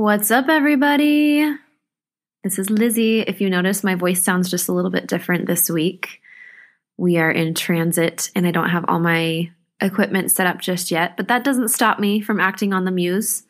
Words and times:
What's 0.00 0.30
up, 0.30 0.48
everybody? 0.48 1.44
This 2.42 2.58
is 2.58 2.70
Lizzie. 2.70 3.20
If 3.20 3.42
you 3.42 3.50
notice, 3.50 3.84
my 3.84 3.96
voice 3.96 4.22
sounds 4.22 4.50
just 4.50 4.70
a 4.70 4.72
little 4.72 4.90
bit 4.90 5.06
different 5.06 5.46
this 5.46 5.68
week. 5.68 6.22
We 6.96 7.18
are 7.18 7.30
in 7.30 7.52
transit 7.52 8.30
and 8.34 8.46
I 8.46 8.50
don't 8.50 8.70
have 8.70 8.86
all 8.88 8.98
my 8.98 9.50
equipment 9.78 10.30
set 10.30 10.46
up 10.46 10.58
just 10.58 10.90
yet, 10.90 11.18
but 11.18 11.28
that 11.28 11.44
doesn't 11.44 11.68
stop 11.68 11.98
me 11.98 12.22
from 12.22 12.40
acting 12.40 12.72
on 12.72 12.86
the 12.86 12.90
muse. 12.90 13.42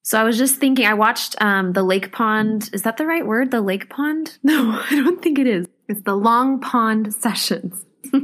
So 0.00 0.18
I 0.18 0.24
was 0.24 0.38
just 0.38 0.56
thinking, 0.56 0.86
I 0.86 0.94
watched 0.94 1.36
um, 1.42 1.74
the 1.74 1.82
Lake 1.82 2.10
Pond. 2.10 2.70
Is 2.72 2.80
that 2.84 2.96
the 2.96 3.04
right 3.04 3.26
word? 3.26 3.50
The 3.50 3.60
Lake 3.60 3.90
Pond? 3.90 4.38
No, 4.42 4.80
I 4.90 4.96
don't 4.96 5.20
think 5.20 5.38
it 5.38 5.46
is. 5.46 5.66
It's 5.90 6.00
the 6.04 6.16
Long 6.16 6.60
Pond 6.60 7.12
Sessions. 7.12 7.84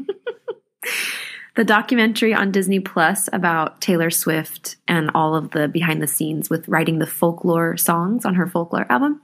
the 1.56 1.65
documentary 1.65 2.34
on 2.34 2.52
Disney 2.52 2.80
Plus 2.80 3.28
about 3.33 3.80
Taylor 3.80 4.10
Swift 4.10 4.77
and 4.87 5.10
all 5.15 5.34
of 5.34 5.51
the 5.51 5.69
behind 5.69 6.02
the 6.02 6.06
scenes 6.06 6.48
with 6.51 6.69
writing 6.69 6.98
the 6.98 7.06
folklore 7.06 7.76
songs 7.79 8.24
on 8.24 8.35
her 8.35 8.46
folklore 8.46 8.87
album. 8.90 9.23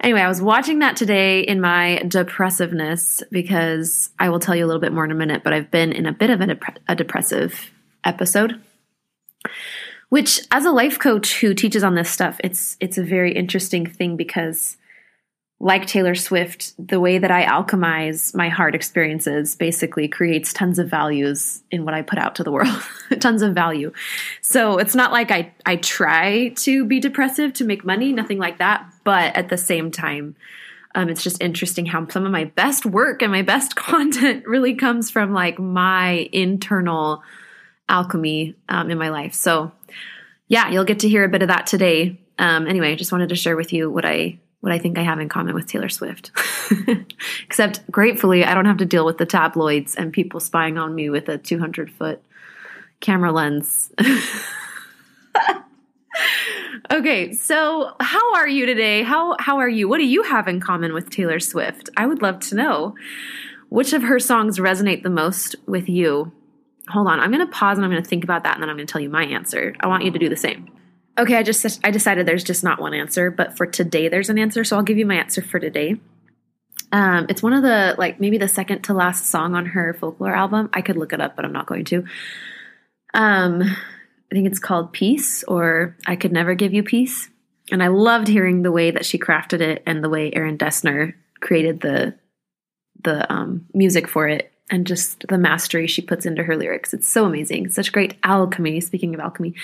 Anyway, 0.00 0.20
I 0.20 0.28
was 0.28 0.42
watching 0.42 0.80
that 0.80 0.96
today 0.96 1.40
in 1.40 1.60
my 1.60 2.02
depressiveness 2.06 3.22
because 3.30 4.10
I 4.18 4.28
will 4.28 4.40
tell 4.40 4.56
you 4.56 4.64
a 4.64 4.68
little 4.68 4.80
bit 4.80 4.92
more 4.92 5.04
in 5.04 5.12
a 5.12 5.14
minute, 5.14 5.42
but 5.44 5.52
I've 5.52 5.70
been 5.70 5.92
in 5.92 6.06
a 6.06 6.12
bit 6.12 6.30
of 6.30 6.40
a, 6.40 6.46
dep- 6.48 6.78
a 6.88 6.96
depressive 6.96 7.70
episode. 8.02 8.60
Which 10.08 10.40
as 10.50 10.64
a 10.64 10.72
life 10.72 10.98
coach 10.98 11.40
who 11.40 11.54
teaches 11.54 11.82
on 11.82 11.94
this 11.94 12.10
stuff, 12.10 12.40
it's 12.44 12.76
it's 12.80 12.98
a 12.98 13.02
very 13.02 13.32
interesting 13.32 13.86
thing 13.86 14.16
because 14.16 14.76
like 15.60 15.86
Taylor 15.86 16.14
Swift, 16.14 16.74
the 16.84 17.00
way 17.00 17.18
that 17.18 17.30
I 17.30 17.46
alchemize 17.46 18.34
my 18.34 18.48
hard 18.48 18.74
experiences 18.74 19.56
basically 19.56 20.08
creates 20.08 20.52
tons 20.52 20.78
of 20.78 20.90
values 20.90 21.62
in 21.70 21.84
what 21.84 21.94
I 21.94 22.02
put 22.02 22.18
out 22.18 22.34
to 22.36 22.44
the 22.44 22.50
world. 22.50 22.82
tons 23.20 23.40
of 23.40 23.54
value. 23.54 23.92
So 24.42 24.78
it's 24.78 24.94
not 24.94 25.12
like 25.12 25.30
I, 25.30 25.52
I 25.64 25.76
try 25.76 26.48
to 26.48 26.84
be 26.84 27.00
depressive 27.00 27.52
to 27.54 27.64
make 27.64 27.84
money, 27.84 28.12
nothing 28.12 28.38
like 28.38 28.58
that. 28.58 28.84
But 29.04 29.36
at 29.36 29.48
the 29.48 29.56
same 29.56 29.90
time, 29.90 30.36
um, 30.94 31.08
it's 31.08 31.22
just 31.22 31.40
interesting 31.40 31.86
how 31.86 32.06
some 32.08 32.26
of 32.26 32.32
my 32.32 32.44
best 32.44 32.84
work 32.84 33.22
and 33.22 33.32
my 33.32 33.42
best 33.42 33.76
content 33.76 34.46
really 34.46 34.74
comes 34.74 35.10
from 35.10 35.32
like 35.32 35.58
my 35.58 36.28
internal 36.32 37.22
alchemy 37.88 38.54
um, 38.68 38.90
in 38.90 38.98
my 38.98 39.10
life. 39.10 39.34
So 39.34 39.72
yeah, 40.48 40.68
you'll 40.68 40.84
get 40.84 41.00
to 41.00 41.08
hear 41.08 41.24
a 41.24 41.28
bit 41.28 41.42
of 41.42 41.48
that 41.48 41.66
today. 41.66 42.20
Um, 42.38 42.66
anyway, 42.66 42.92
I 42.92 42.96
just 42.96 43.12
wanted 43.12 43.30
to 43.30 43.36
share 43.36 43.56
with 43.56 43.72
you 43.72 43.90
what 43.90 44.04
I 44.04 44.38
what 44.64 44.72
I 44.72 44.78
think 44.78 44.96
I 44.96 45.02
have 45.02 45.20
in 45.20 45.28
common 45.28 45.54
with 45.54 45.66
Taylor 45.66 45.90
Swift. 45.90 46.30
Except, 47.44 47.86
gratefully, 47.90 48.46
I 48.46 48.54
don't 48.54 48.64
have 48.64 48.78
to 48.78 48.86
deal 48.86 49.04
with 49.04 49.18
the 49.18 49.26
tabloids 49.26 49.94
and 49.94 50.10
people 50.10 50.40
spying 50.40 50.78
on 50.78 50.94
me 50.94 51.10
with 51.10 51.28
a 51.28 51.36
200 51.36 51.90
foot 51.90 52.22
camera 53.00 53.30
lens. 53.30 53.92
okay, 56.90 57.34
so 57.34 57.94
how 58.00 58.36
are 58.36 58.48
you 58.48 58.64
today? 58.64 59.02
How 59.02 59.36
how 59.38 59.58
are 59.58 59.68
you? 59.68 59.86
What 59.86 59.98
do 59.98 60.06
you 60.06 60.22
have 60.22 60.48
in 60.48 60.60
common 60.60 60.94
with 60.94 61.10
Taylor 61.10 61.40
Swift? 61.40 61.90
I 61.98 62.06
would 62.06 62.22
love 62.22 62.40
to 62.40 62.54
know. 62.54 62.94
Which 63.68 63.92
of 63.92 64.02
her 64.04 64.18
songs 64.18 64.58
resonate 64.58 65.02
the 65.02 65.10
most 65.10 65.56
with 65.66 65.90
you? 65.90 66.32
Hold 66.88 67.08
on, 67.08 67.20
I'm 67.20 67.30
going 67.30 67.46
to 67.46 67.52
pause 67.52 67.76
and 67.76 67.84
I'm 67.84 67.90
going 67.90 68.02
to 68.02 68.08
think 68.08 68.24
about 68.24 68.44
that 68.44 68.54
and 68.54 68.62
then 68.62 68.70
I'm 68.70 68.76
going 68.76 68.86
to 68.86 68.92
tell 68.92 69.02
you 69.02 69.10
my 69.10 69.26
answer. 69.26 69.74
I 69.80 69.88
want 69.88 70.04
you 70.04 70.10
to 70.10 70.18
do 70.18 70.30
the 70.30 70.36
same. 70.36 70.70
Okay, 71.16 71.36
I 71.36 71.42
just 71.42 71.80
I 71.84 71.90
decided 71.90 72.26
there's 72.26 72.44
just 72.44 72.64
not 72.64 72.80
one 72.80 72.94
answer, 72.94 73.30
but 73.30 73.56
for 73.56 73.66
today 73.66 74.08
there's 74.08 74.30
an 74.30 74.38
answer, 74.38 74.64
so 74.64 74.76
I'll 74.76 74.82
give 74.82 74.98
you 74.98 75.06
my 75.06 75.16
answer 75.16 75.42
for 75.42 75.60
today. 75.60 75.96
Um, 76.90 77.26
it's 77.28 77.42
one 77.42 77.52
of 77.52 77.62
the 77.62 77.94
like 77.98 78.20
maybe 78.20 78.38
the 78.38 78.48
second 78.48 78.82
to 78.82 78.94
last 78.94 79.26
song 79.26 79.54
on 79.54 79.66
her 79.66 79.94
folklore 79.94 80.34
album. 80.34 80.70
I 80.72 80.82
could 80.82 80.96
look 80.96 81.12
it 81.12 81.20
up, 81.20 81.36
but 81.36 81.44
I'm 81.44 81.52
not 81.52 81.66
going 81.66 81.84
to. 81.86 82.04
Um, 83.14 83.62
I 83.62 84.34
think 84.34 84.46
it's 84.46 84.58
called 84.58 84.92
Peace 84.92 85.44
or 85.44 85.96
I 86.06 86.16
Could 86.16 86.32
Never 86.32 86.54
Give 86.54 86.74
You 86.74 86.82
Peace. 86.82 87.28
And 87.70 87.82
I 87.82 87.88
loved 87.88 88.28
hearing 88.28 88.62
the 88.62 88.72
way 88.72 88.90
that 88.90 89.06
she 89.06 89.18
crafted 89.18 89.60
it 89.60 89.82
and 89.86 90.02
the 90.02 90.08
way 90.08 90.32
Aaron 90.32 90.58
Dessner 90.58 91.14
created 91.40 91.80
the 91.80 92.14
the 93.02 93.30
um, 93.32 93.66
music 93.74 94.08
for 94.08 94.28
it 94.28 94.52
and 94.70 94.86
just 94.86 95.26
the 95.28 95.38
mastery 95.38 95.86
she 95.86 96.02
puts 96.02 96.26
into 96.26 96.42
her 96.42 96.56
lyrics. 96.56 96.94
It's 96.94 97.08
so 97.08 97.24
amazing. 97.26 97.68
Such 97.70 97.92
great 97.92 98.16
alchemy. 98.22 98.80
Speaking 98.80 99.14
of 99.14 99.20
alchemy, 99.20 99.54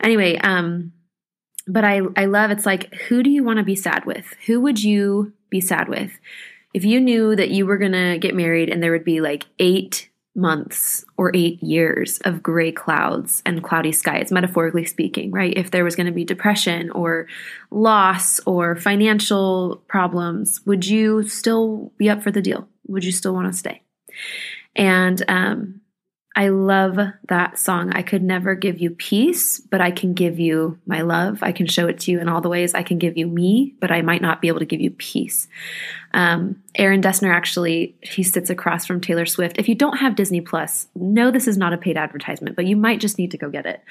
Anyway, 0.00 0.36
um, 0.38 0.92
but 1.66 1.84
I 1.84 2.02
I 2.16 2.26
love 2.26 2.50
it's 2.50 2.66
like 2.66 2.94
who 2.94 3.22
do 3.22 3.30
you 3.30 3.42
want 3.44 3.58
to 3.58 3.64
be 3.64 3.76
sad 3.76 4.04
with? 4.04 4.34
Who 4.46 4.60
would 4.60 4.82
you 4.82 5.32
be 5.50 5.60
sad 5.60 5.88
with? 5.88 6.12
If 6.72 6.84
you 6.84 7.00
knew 7.00 7.36
that 7.36 7.50
you 7.50 7.66
were 7.66 7.78
going 7.78 7.92
to 7.92 8.18
get 8.18 8.34
married 8.34 8.68
and 8.68 8.82
there 8.82 8.90
would 8.90 9.04
be 9.04 9.20
like 9.20 9.46
8 9.60 10.10
months 10.34 11.04
or 11.16 11.30
8 11.32 11.62
years 11.62 12.18
of 12.24 12.42
gray 12.42 12.72
clouds 12.72 13.42
and 13.46 13.62
cloudy 13.62 13.92
skies 13.92 14.32
metaphorically 14.32 14.84
speaking, 14.84 15.30
right? 15.30 15.56
If 15.56 15.70
there 15.70 15.84
was 15.84 15.94
going 15.94 16.06
to 16.06 16.12
be 16.12 16.24
depression 16.24 16.90
or 16.90 17.28
loss 17.70 18.40
or 18.40 18.74
financial 18.74 19.84
problems, 19.86 20.60
would 20.66 20.84
you 20.84 21.22
still 21.28 21.92
be 21.96 22.10
up 22.10 22.22
for 22.22 22.32
the 22.32 22.42
deal? 22.42 22.68
Would 22.88 23.04
you 23.04 23.12
still 23.12 23.32
want 23.32 23.52
to 23.52 23.56
stay? 23.56 23.82
And 24.74 25.22
um 25.28 25.80
I 26.36 26.48
love 26.48 26.98
that 27.28 27.58
song. 27.58 27.92
I 27.92 28.02
could 28.02 28.22
never 28.22 28.56
give 28.56 28.80
you 28.80 28.90
peace, 28.90 29.60
but 29.60 29.80
I 29.80 29.92
can 29.92 30.14
give 30.14 30.40
you 30.40 30.78
my 30.84 31.02
love. 31.02 31.42
I 31.42 31.52
can 31.52 31.66
show 31.66 31.86
it 31.86 32.00
to 32.00 32.10
you 32.10 32.20
in 32.20 32.28
all 32.28 32.40
the 32.40 32.48
ways. 32.48 32.74
I 32.74 32.82
can 32.82 32.98
give 32.98 33.16
you 33.16 33.28
me, 33.28 33.74
but 33.78 33.92
I 33.92 34.02
might 34.02 34.20
not 34.20 34.40
be 34.40 34.48
able 34.48 34.58
to 34.58 34.64
give 34.64 34.80
you 34.80 34.90
peace. 34.90 35.46
Um, 36.14 36.62
Aaron 36.76 37.02
Dessner 37.02 37.34
actually, 37.34 37.96
he 38.00 38.22
sits 38.22 38.48
across 38.48 38.86
from 38.86 39.00
Taylor 39.00 39.26
Swift. 39.26 39.58
If 39.58 39.68
you 39.68 39.74
don't 39.74 39.98
have 39.98 40.14
Disney 40.14 40.40
Plus, 40.40 40.86
no, 40.94 41.32
this 41.32 41.48
is 41.48 41.58
not 41.58 41.72
a 41.72 41.76
paid 41.76 41.96
advertisement, 41.96 42.54
but 42.54 42.66
you 42.66 42.76
might 42.76 43.00
just 43.00 43.18
need 43.18 43.32
to 43.32 43.36
go 43.36 43.50
get 43.50 43.66
it. 43.66 43.82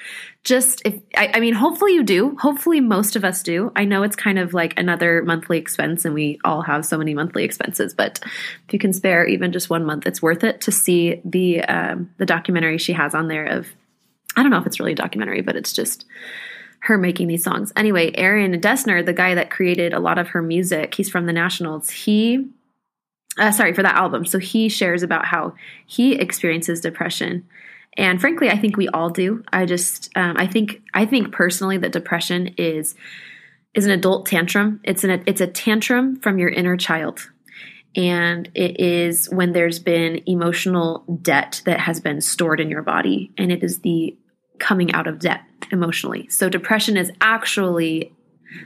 Just 0.42 0.80
if, 0.86 0.94
I, 1.14 1.32
I 1.34 1.40
mean, 1.40 1.52
hopefully 1.52 1.92
you 1.92 2.02
do. 2.02 2.34
Hopefully 2.38 2.80
most 2.80 3.14
of 3.14 3.26
us 3.26 3.42
do. 3.42 3.70
I 3.76 3.84
know 3.84 4.02
it's 4.02 4.16
kind 4.16 4.38
of 4.38 4.54
like 4.54 4.72
another 4.78 5.22
monthly 5.22 5.58
expense 5.58 6.06
and 6.06 6.14
we 6.14 6.40
all 6.44 6.62
have 6.62 6.86
so 6.86 6.96
many 6.96 7.12
monthly 7.12 7.44
expenses, 7.44 7.92
but 7.92 8.20
if 8.66 8.72
you 8.72 8.78
can 8.78 8.94
spare 8.94 9.26
even 9.26 9.52
just 9.52 9.68
one 9.68 9.84
month, 9.84 10.06
it's 10.06 10.22
worth 10.22 10.44
it 10.44 10.62
to 10.62 10.72
see 10.72 11.20
the, 11.26 11.62
um, 11.64 12.10
the 12.16 12.26
documentary 12.26 12.78
she 12.78 12.94
has 12.94 13.14
on 13.14 13.28
there 13.28 13.44
of, 13.44 13.68
I 14.34 14.42
don't 14.42 14.50
know 14.50 14.58
if 14.58 14.66
it's 14.66 14.80
really 14.80 14.92
a 14.92 14.96
documentary, 14.96 15.42
but 15.42 15.56
it's 15.56 15.74
just, 15.74 16.06
her 16.84 16.98
making 16.98 17.28
these 17.28 17.42
songs. 17.42 17.72
Anyway, 17.76 18.12
Aaron 18.14 18.60
Dessner, 18.60 19.04
the 19.04 19.14
guy 19.14 19.34
that 19.34 19.50
created 19.50 19.94
a 19.94 20.00
lot 20.00 20.18
of 20.18 20.28
her 20.28 20.42
music, 20.42 20.94
he's 20.94 21.08
from 21.08 21.24
the 21.24 21.32
Nationals. 21.32 21.88
He, 21.88 22.50
uh, 23.38 23.52
sorry, 23.52 23.72
for 23.72 23.82
that 23.82 23.94
album. 23.94 24.26
So 24.26 24.38
he 24.38 24.68
shares 24.68 25.02
about 25.02 25.24
how 25.24 25.54
he 25.86 26.14
experiences 26.14 26.82
depression. 26.82 27.48
And 27.96 28.20
frankly, 28.20 28.50
I 28.50 28.58
think 28.58 28.76
we 28.76 28.88
all 28.88 29.08
do. 29.08 29.42
I 29.50 29.64
just, 29.64 30.10
um, 30.14 30.36
I 30.38 30.46
think, 30.46 30.82
I 30.92 31.06
think 31.06 31.32
personally 31.32 31.78
that 31.78 31.92
depression 31.92 32.54
is 32.58 32.94
is 33.72 33.86
an 33.86 33.90
adult 33.90 34.26
tantrum. 34.26 34.80
It's 34.84 35.04
an 35.04 35.22
it's 35.26 35.40
a 35.40 35.46
tantrum 35.46 36.16
from 36.20 36.38
your 36.38 36.50
inner 36.50 36.76
child. 36.76 37.30
And 37.96 38.50
it 38.54 38.78
is 38.78 39.30
when 39.30 39.52
there's 39.52 39.78
been 39.78 40.22
emotional 40.26 41.04
debt 41.22 41.62
that 41.64 41.80
has 41.80 41.98
been 42.00 42.20
stored 42.20 42.60
in 42.60 42.68
your 42.68 42.82
body. 42.82 43.32
And 43.38 43.50
it 43.50 43.64
is 43.64 43.80
the 43.80 44.16
coming 44.58 44.92
out 44.92 45.06
of 45.06 45.20
debt 45.20 45.42
emotionally. 45.70 46.28
So 46.28 46.48
depression 46.48 46.96
is 46.96 47.10
actually 47.20 48.12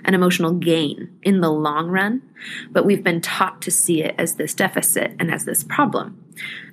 an 0.05 0.15
emotional 0.15 0.53
gain 0.53 1.19
in 1.23 1.41
the 1.41 1.50
long 1.50 1.89
run, 1.89 2.23
but 2.71 2.85
we've 2.85 3.03
been 3.03 3.21
taught 3.21 3.62
to 3.62 3.71
see 3.71 4.03
it 4.03 4.15
as 4.19 4.35
this 4.35 4.55
deficit 4.55 5.15
and 5.19 5.33
as 5.33 5.45
this 5.45 5.65
problem. 5.65 6.23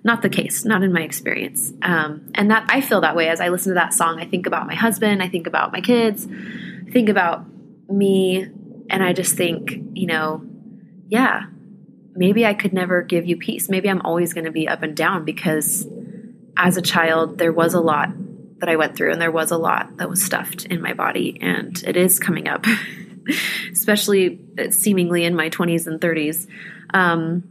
Not 0.03 0.21
the 0.21 0.29
case, 0.29 0.65
not 0.65 0.83
in 0.83 0.93
my 0.93 1.01
experience. 1.01 1.71
Um, 1.81 2.29
and 2.35 2.51
that 2.51 2.65
I 2.69 2.81
feel 2.81 3.01
that 3.01 3.15
way 3.15 3.29
as 3.29 3.41
I 3.41 3.49
listen 3.49 3.71
to 3.71 3.75
that 3.75 3.93
song. 3.93 4.19
I 4.19 4.25
think 4.25 4.45
about 4.45 4.67
my 4.67 4.75
husband, 4.75 5.23
I 5.23 5.29
think 5.29 5.47
about 5.47 5.71
my 5.71 5.81
kids, 5.81 6.27
think 6.91 7.09
about 7.09 7.45
me, 7.89 8.47
and 8.89 9.03
I 9.03 9.13
just 9.13 9.35
think, 9.35 9.71
you 9.93 10.07
know, 10.07 10.45
yeah, 11.07 11.43
maybe 12.15 12.45
I 12.45 12.53
could 12.53 12.73
never 12.73 13.01
give 13.01 13.25
you 13.25 13.37
peace. 13.37 13.69
Maybe 13.69 13.89
I'm 13.89 14.01
always 14.01 14.33
going 14.33 14.45
to 14.45 14.51
be 14.51 14.67
up 14.67 14.83
and 14.83 14.95
down 14.95 15.25
because 15.25 15.87
as 16.57 16.77
a 16.77 16.81
child, 16.81 17.37
there 17.37 17.51
was 17.51 17.73
a 17.73 17.81
lot 17.81 18.09
that 18.59 18.69
I 18.69 18.75
went 18.75 18.95
through, 18.95 19.11
and 19.11 19.21
there 19.21 19.31
was 19.31 19.51
a 19.51 19.57
lot 19.57 19.97
that 19.97 20.09
was 20.09 20.23
stuffed 20.23 20.65
in 20.65 20.81
my 20.81 20.93
body, 20.93 21.37
and 21.41 21.81
it 21.83 21.97
is 21.97 22.19
coming 22.19 22.47
up, 22.47 22.65
especially 23.71 24.39
seemingly 24.69 25.25
in 25.25 25.35
my 25.35 25.49
20s 25.49 25.87
and 25.87 25.99
30s. 25.99 26.47
Um, 26.93 27.43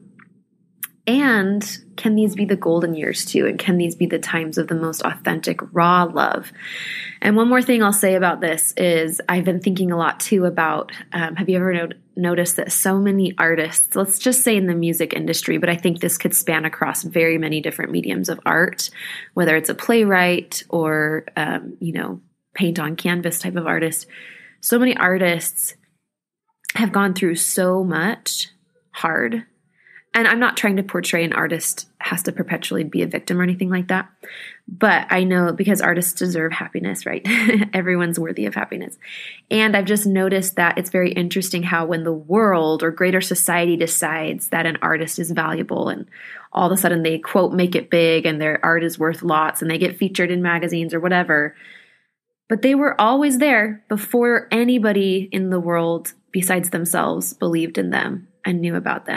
And 1.07 1.63
can 1.97 2.15
these 2.15 2.35
be 2.35 2.47
the 2.47 2.57
golden 2.57 2.95
years 2.95 3.27
too? 3.27 3.47
And 3.47 3.59
can 3.59 3.77
these 3.77 3.95
be 3.95 4.07
the 4.07 4.19
times 4.19 4.57
of 4.57 4.69
the 4.69 4.75
most 4.75 5.03
authentic, 5.03 5.61
raw 5.75 6.05
love? 6.05 6.51
And 7.21 7.37
one 7.37 7.49
more 7.49 7.61
thing 7.61 7.83
I'll 7.83 7.93
say 7.93 8.15
about 8.15 8.41
this 8.41 8.73
is 8.79 9.21
I've 9.29 9.45
been 9.45 9.61
thinking 9.61 9.93
a 9.93 9.99
lot 9.99 10.19
too 10.21 10.47
about 10.47 10.93
um, 11.13 11.37
have 11.37 11.49
you 11.51 11.57
ever 11.57 11.91
noticed 12.17 12.57
that 12.57 12.73
so 12.73 12.99
many 12.99 13.35
artists, 13.39 13.97
let's 13.97 14.19
just 14.19 14.43
say 14.43 14.57
in 14.57 14.67
the 14.67 14.75
music 14.75 15.13
industry, 15.13 15.59
but 15.59 15.69
I 15.69 15.77
think 15.77 16.01
this 16.01 16.19
could 16.19 16.35
span 16.35 16.65
across 16.65 17.03
very 17.03 17.39
many 17.39 17.61
different 17.61 17.93
mediums 17.93 18.29
of 18.29 18.41
art, 18.47 18.91
whether 19.35 19.57
it's 19.57 19.69
a 19.69 19.75
playwright 19.75 20.63
or, 20.69 21.25
um, 21.37 21.77
you 21.81 21.93
know, 21.93 22.21
paint 22.55 22.79
on 22.79 22.97
canvas 22.97 23.39
type 23.39 23.57
of 23.57 23.67
artist. 23.67 24.07
So 24.61 24.79
many 24.79 24.97
artists 24.97 25.75
have 26.75 26.93
gone 26.93 27.15
through 27.15 27.37
so 27.37 27.85
much 27.85 28.51
hard 28.93 29.45
and 30.17 30.29
I'm 30.29 30.39
not 30.39 30.57
trying 30.57 30.77
to 30.77 30.85
portray 30.85 31.25
an 31.25 31.33
artist 31.33 31.89
has 31.99 32.23
to 32.23 32.33
perpetually 32.33 32.85
be 32.85 33.03
a 33.03 33.07
victim 33.07 33.41
or 33.41 33.43
anything 33.43 33.69
like 33.69 33.89
that. 33.89 34.09
But 34.69 35.09
I 35.11 35.25
know 35.25 35.53
because 35.53 35.81
artists 35.81 36.13
deserve 36.13 36.53
happiness, 36.53 37.05
right? 37.05 37.27
Everyone's 37.75 38.19
worthy 38.19 38.47
of 38.47 38.55
happiness. 38.55 38.97
And 39.51 39.77
I've 39.77 39.87
just 39.87 40.07
noticed 40.07 40.55
that 40.55 40.79
it's 40.79 40.91
very 40.91 41.11
interesting 41.13 41.65
how 41.65 41.87
when 41.87 42.05
the 42.05 42.13
world 42.13 42.85
or 42.85 42.93
greater 42.93 43.21
society 43.21 43.77
decides 43.77 44.49
that 44.51 44.67
an 44.67 44.79
artist 44.83 45.19
is 45.19 45.33
valuable 45.33 45.89
and 45.89 46.07
all 46.53 46.71
of 46.71 46.79
a 46.79 46.81
sudden 46.81 47.03
they 47.03 47.19
quote 47.19 47.53
make 47.53 47.75
it 47.75 47.91
big 47.91 48.25
and 48.25 48.41
their 48.41 48.65
art 48.65 48.85
is 48.85 48.99
worth 48.99 49.23
lots 49.23 49.63
and 49.63 49.71
they 49.71 49.79
get 49.79 49.99
featured 49.99 50.31
in 50.31 50.43
magazines 50.43 50.95
or 50.95 51.01
whatever. 51.01 51.57
But 52.49 52.63
they 52.63 52.77
were 52.77 52.99
always 53.01 53.39
there 53.39 53.85
before 53.89 54.47
anybody 54.53 55.29
in 55.33 55.51
the 55.51 55.59
world 55.59 56.13
besides 56.31 56.71
themselves 56.71 57.33
believed 57.33 57.79
in 57.79 57.91
them 57.91 58.29
and 58.45 58.61
knew 58.61 58.77
about 58.77 59.07
them. 59.07 59.17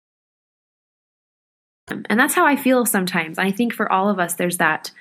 And 2.09 2.19
that's 2.19 2.33
how 2.33 2.45
I 2.45 2.55
feel 2.55 2.85
sometimes. 2.85 3.37
I 3.37 3.51
think 3.51 3.73
for 3.73 3.91
all 3.91 4.09
of 4.09 4.19
us, 4.19 4.35
there's 4.35 4.57
that 4.57 4.91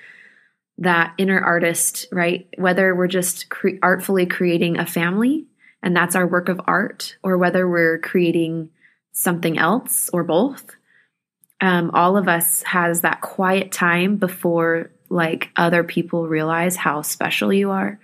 that 0.79 1.13
inner 1.19 1.39
artist, 1.39 2.07
right? 2.11 2.49
Whether 2.57 2.95
we're 2.95 3.07
just 3.07 3.51
cre- 3.51 3.77
artfully 3.83 4.25
creating 4.25 4.79
a 4.79 4.87
family 4.87 5.47
and 5.83 5.97
that's 5.97 6.17
our 6.17 6.27
work 6.27 6.49
of 6.49 6.61
art, 6.67 7.17
or 7.23 7.39
whether 7.39 7.69
we're 7.69 7.99
creating 7.99 8.71
something 9.13 9.59
else 9.59 10.11
or 10.13 10.25
both. 10.25 10.65
Um, 11.61 11.91
all 11.93 12.17
of 12.17 12.29
us 12.29 12.63
has 12.65 13.03
that 13.03 13.21
quiet 13.21 13.73
time 13.73 14.17
before 14.17 14.91
like 15.09 15.51
other 15.57 15.83
people 15.85 16.29
realize 16.29 16.77
how 16.77 17.03
special 17.03 17.53
you 17.53 17.71
are 17.71 17.99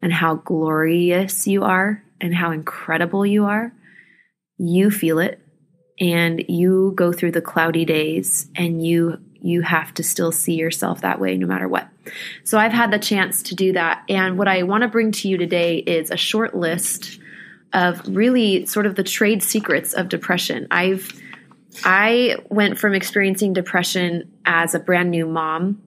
and 0.00 0.12
how 0.12 0.36
glorious 0.36 1.46
you 1.46 1.64
are 1.64 2.02
and 2.20 2.34
how 2.34 2.50
incredible 2.50 3.24
you 3.24 3.44
are. 3.44 3.72
You 4.58 4.90
feel 4.90 5.18
it 5.18 5.40
and 6.00 6.44
you 6.48 6.92
go 6.94 7.12
through 7.12 7.32
the 7.32 7.42
cloudy 7.42 7.84
days 7.84 8.48
and 8.56 8.84
you 8.84 9.18
you 9.44 9.60
have 9.62 9.92
to 9.94 10.04
still 10.04 10.30
see 10.30 10.54
yourself 10.54 11.00
that 11.00 11.18
way 11.18 11.36
no 11.36 11.48
matter 11.48 11.66
what. 11.66 11.88
So 12.44 12.58
I've 12.58 12.72
had 12.72 12.92
the 12.92 12.98
chance 12.98 13.42
to 13.44 13.56
do 13.56 13.72
that 13.72 14.04
and 14.08 14.38
what 14.38 14.46
I 14.46 14.62
want 14.62 14.82
to 14.82 14.88
bring 14.88 15.10
to 15.12 15.28
you 15.28 15.36
today 15.36 15.78
is 15.78 16.10
a 16.10 16.16
short 16.16 16.54
list 16.54 17.18
of 17.72 18.06
really 18.06 18.66
sort 18.66 18.86
of 18.86 18.94
the 18.94 19.02
trade 19.02 19.42
secrets 19.42 19.94
of 19.94 20.08
depression. 20.08 20.66
I've 20.70 21.12
I 21.84 22.36
went 22.50 22.78
from 22.78 22.94
experiencing 22.94 23.52
depression 23.52 24.30
as 24.44 24.74
a 24.74 24.78
brand 24.78 25.10
new 25.10 25.26
mom. 25.26 25.82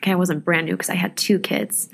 Okay, 0.00 0.12
I 0.12 0.14
wasn't 0.14 0.44
brand 0.44 0.66
new 0.66 0.72
because 0.72 0.90
I 0.90 0.94
had 0.94 1.16
two 1.16 1.38
kids. 1.38 1.90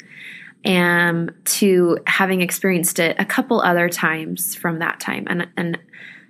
And 0.65 1.33
to 1.45 1.99
having 2.07 2.41
experienced 2.41 2.99
it 2.99 3.17
a 3.19 3.25
couple 3.25 3.61
other 3.61 3.89
times 3.89 4.55
from 4.55 4.81
that 4.81 5.01
time. 5.01 5.27
And 5.29 5.49
and 5.57 5.79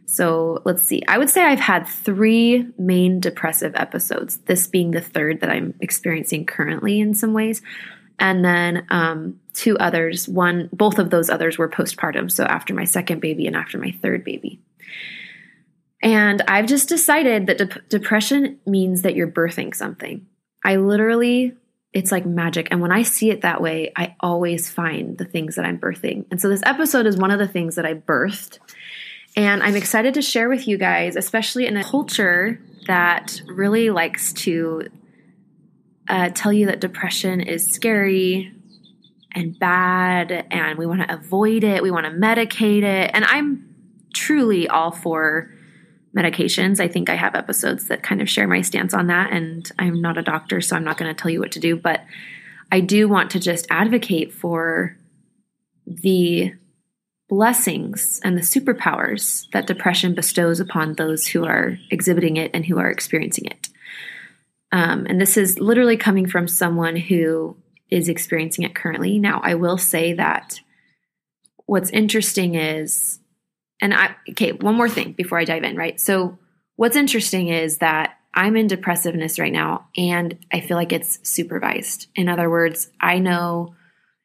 so 0.06 0.62
let's 0.64 0.82
see. 0.82 1.02
I 1.08 1.18
would 1.18 1.28
say 1.28 1.42
I've 1.42 1.60
had 1.60 1.86
three 1.86 2.66
main 2.78 3.18
depressive 3.18 3.74
episodes, 3.74 4.38
this 4.38 4.68
being 4.68 4.92
the 4.92 5.00
third 5.00 5.40
that 5.40 5.50
I'm 5.50 5.74
experiencing 5.80 6.46
currently 6.46 7.00
in 7.00 7.12
some 7.12 7.32
ways. 7.32 7.60
And 8.18 8.44
then 8.44 8.86
um, 8.88 9.40
two 9.52 9.76
others. 9.78 10.28
One, 10.28 10.70
both 10.72 10.98
of 10.98 11.10
those 11.10 11.28
others 11.28 11.58
were 11.58 11.68
postpartum. 11.68 12.30
So 12.30 12.44
after 12.44 12.72
my 12.72 12.84
second 12.84 13.20
baby 13.20 13.46
and 13.46 13.56
after 13.56 13.78
my 13.78 13.90
third 14.00 14.24
baby. 14.24 14.60
And 16.02 16.40
I've 16.46 16.66
just 16.66 16.88
decided 16.88 17.48
that 17.48 17.58
de- 17.58 17.82
depression 17.88 18.60
means 18.64 19.02
that 19.02 19.16
you're 19.16 19.26
birthing 19.30 19.74
something. 19.74 20.26
I 20.64 20.76
literally, 20.76 21.54
it's 21.92 22.12
like 22.12 22.24
magic. 22.24 22.68
And 22.70 22.80
when 22.80 22.92
I 22.92 23.02
see 23.02 23.30
it 23.30 23.42
that 23.42 23.60
way, 23.60 23.92
I 23.96 24.14
always 24.20 24.70
find 24.70 25.18
the 25.18 25.24
things 25.24 25.56
that 25.56 25.64
I'm 25.64 25.78
birthing. 25.78 26.26
And 26.30 26.40
so 26.40 26.48
this 26.48 26.62
episode 26.64 27.06
is 27.06 27.16
one 27.16 27.32
of 27.32 27.40
the 27.40 27.48
things 27.48 27.74
that 27.74 27.86
I 27.86 27.94
birthed. 27.94 28.60
And 29.36 29.62
I'm 29.62 29.76
excited 29.76 30.14
to 30.14 30.22
share 30.22 30.48
with 30.48 30.66
you 30.66 30.78
guys, 30.78 31.14
especially 31.14 31.66
in 31.66 31.76
a 31.76 31.84
culture 31.84 32.58
that 32.86 33.42
really 33.46 33.90
likes 33.90 34.32
to 34.32 34.88
uh, 36.08 36.30
tell 36.30 36.52
you 36.52 36.66
that 36.66 36.80
depression 36.80 37.40
is 37.40 37.66
scary 37.66 38.52
and 39.32 39.58
bad 39.58 40.46
and 40.50 40.78
we 40.78 40.86
want 40.86 41.02
to 41.02 41.14
avoid 41.14 41.62
it, 41.62 41.82
we 41.82 41.90
want 41.90 42.06
to 42.06 42.12
medicate 42.12 42.82
it. 42.82 43.10
And 43.12 43.24
I'm 43.26 43.74
truly 44.14 44.66
all 44.68 44.90
for 44.90 45.52
medications. 46.16 46.80
I 46.80 46.88
think 46.88 47.10
I 47.10 47.16
have 47.16 47.34
episodes 47.34 47.88
that 47.88 48.02
kind 48.02 48.22
of 48.22 48.30
share 48.30 48.48
my 48.48 48.62
stance 48.62 48.94
on 48.94 49.08
that. 49.08 49.32
And 49.32 49.70
I'm 49.78 50.00
not 50.00 50.16
a 50.16 50.22
doctor, 50.22 50.62
so 50.62 50.74
I'm 50.74 50.84
not 50.84 50.96
going 50.96 51.14
to 51.14 51.20
tell 51.22 51.30
you 51.30 51.40
what 51.40 51.52
to 51.52 51.60
do. 51.60 51.76
But 51.76 52.02
I 52.72 52.80
do 52.80 53.08
want 53.08 53.32
to 53.32 53.40
just 53.40 53.66
advocate 53.68 54.32
for 54.32 54.96
the 55.86 56.54
blessings 57.28 58.20
and 58.22 58.36
the 58.36 58.42
superpowers 58.42 59.50
that 59.52 59.66
depression 59.66 60.14
bestows 60.14 60.60
upon 60.60 60.94
those 60.94 61.26
who 61.26 61.44
are 61.44 61.78
exhibiting 61.90 62.36
it 62.36 62.50
and 62.54 62.64
who 62.64 62.78
are 62.78 62.90
experiencing 62.90 63.46
it. 63.46 63.68
Um, 64.72 65.06
and 65.08 65.20
this 65.20 65.36
is 65.36 65.58
literally 65.58 65.96
coming 65.96 66.28
from 66.28 66.48
someone 66.48 66.96
who 66.96 67.56
is 67.90 68.08
experiencing 68.08 68.64
it 68.64 68.74
currently. 68.74 69.18
Now, 69.18 69.40
I 69.42 69.54
will 69.54 69.78
say 69.78 70.14
that 70.14 70.60
what's 71.66 71.90
interesting 71.90 72.54
is, 72.54 73.18
and 73.80 73.94
I, 73.94 74.16
okay, 74.30 74.52
one 74.52 74.74
more 74.74 74.88
thing 74.88 75.12
before 75.12 75.38
I 75.38 75.44
dive 75.44 75.64
in, 75.64 75.76
right? 75.76 76.00
So, 76.00 76.38
what's 76.76 76.96
interesting 76.96 77.48
is 77.48 77.78
that 77.78 78.18
I'm 78.34 78.56
in 78.56 78.66
depressiveness 78.66 79.38
right 79.38 79.52
now, 79.52 79.88
and 79.96 80.38
I 80.52 80.60
feel 80.60 80.76
like 80.76 80.92
it's 80.92 81.18
supervised. 81.22 82.08
In 82.14 82.28
other 82.28 82.50
words, 82.50 82.90
I 83.00 83.18
know 83.18 83.74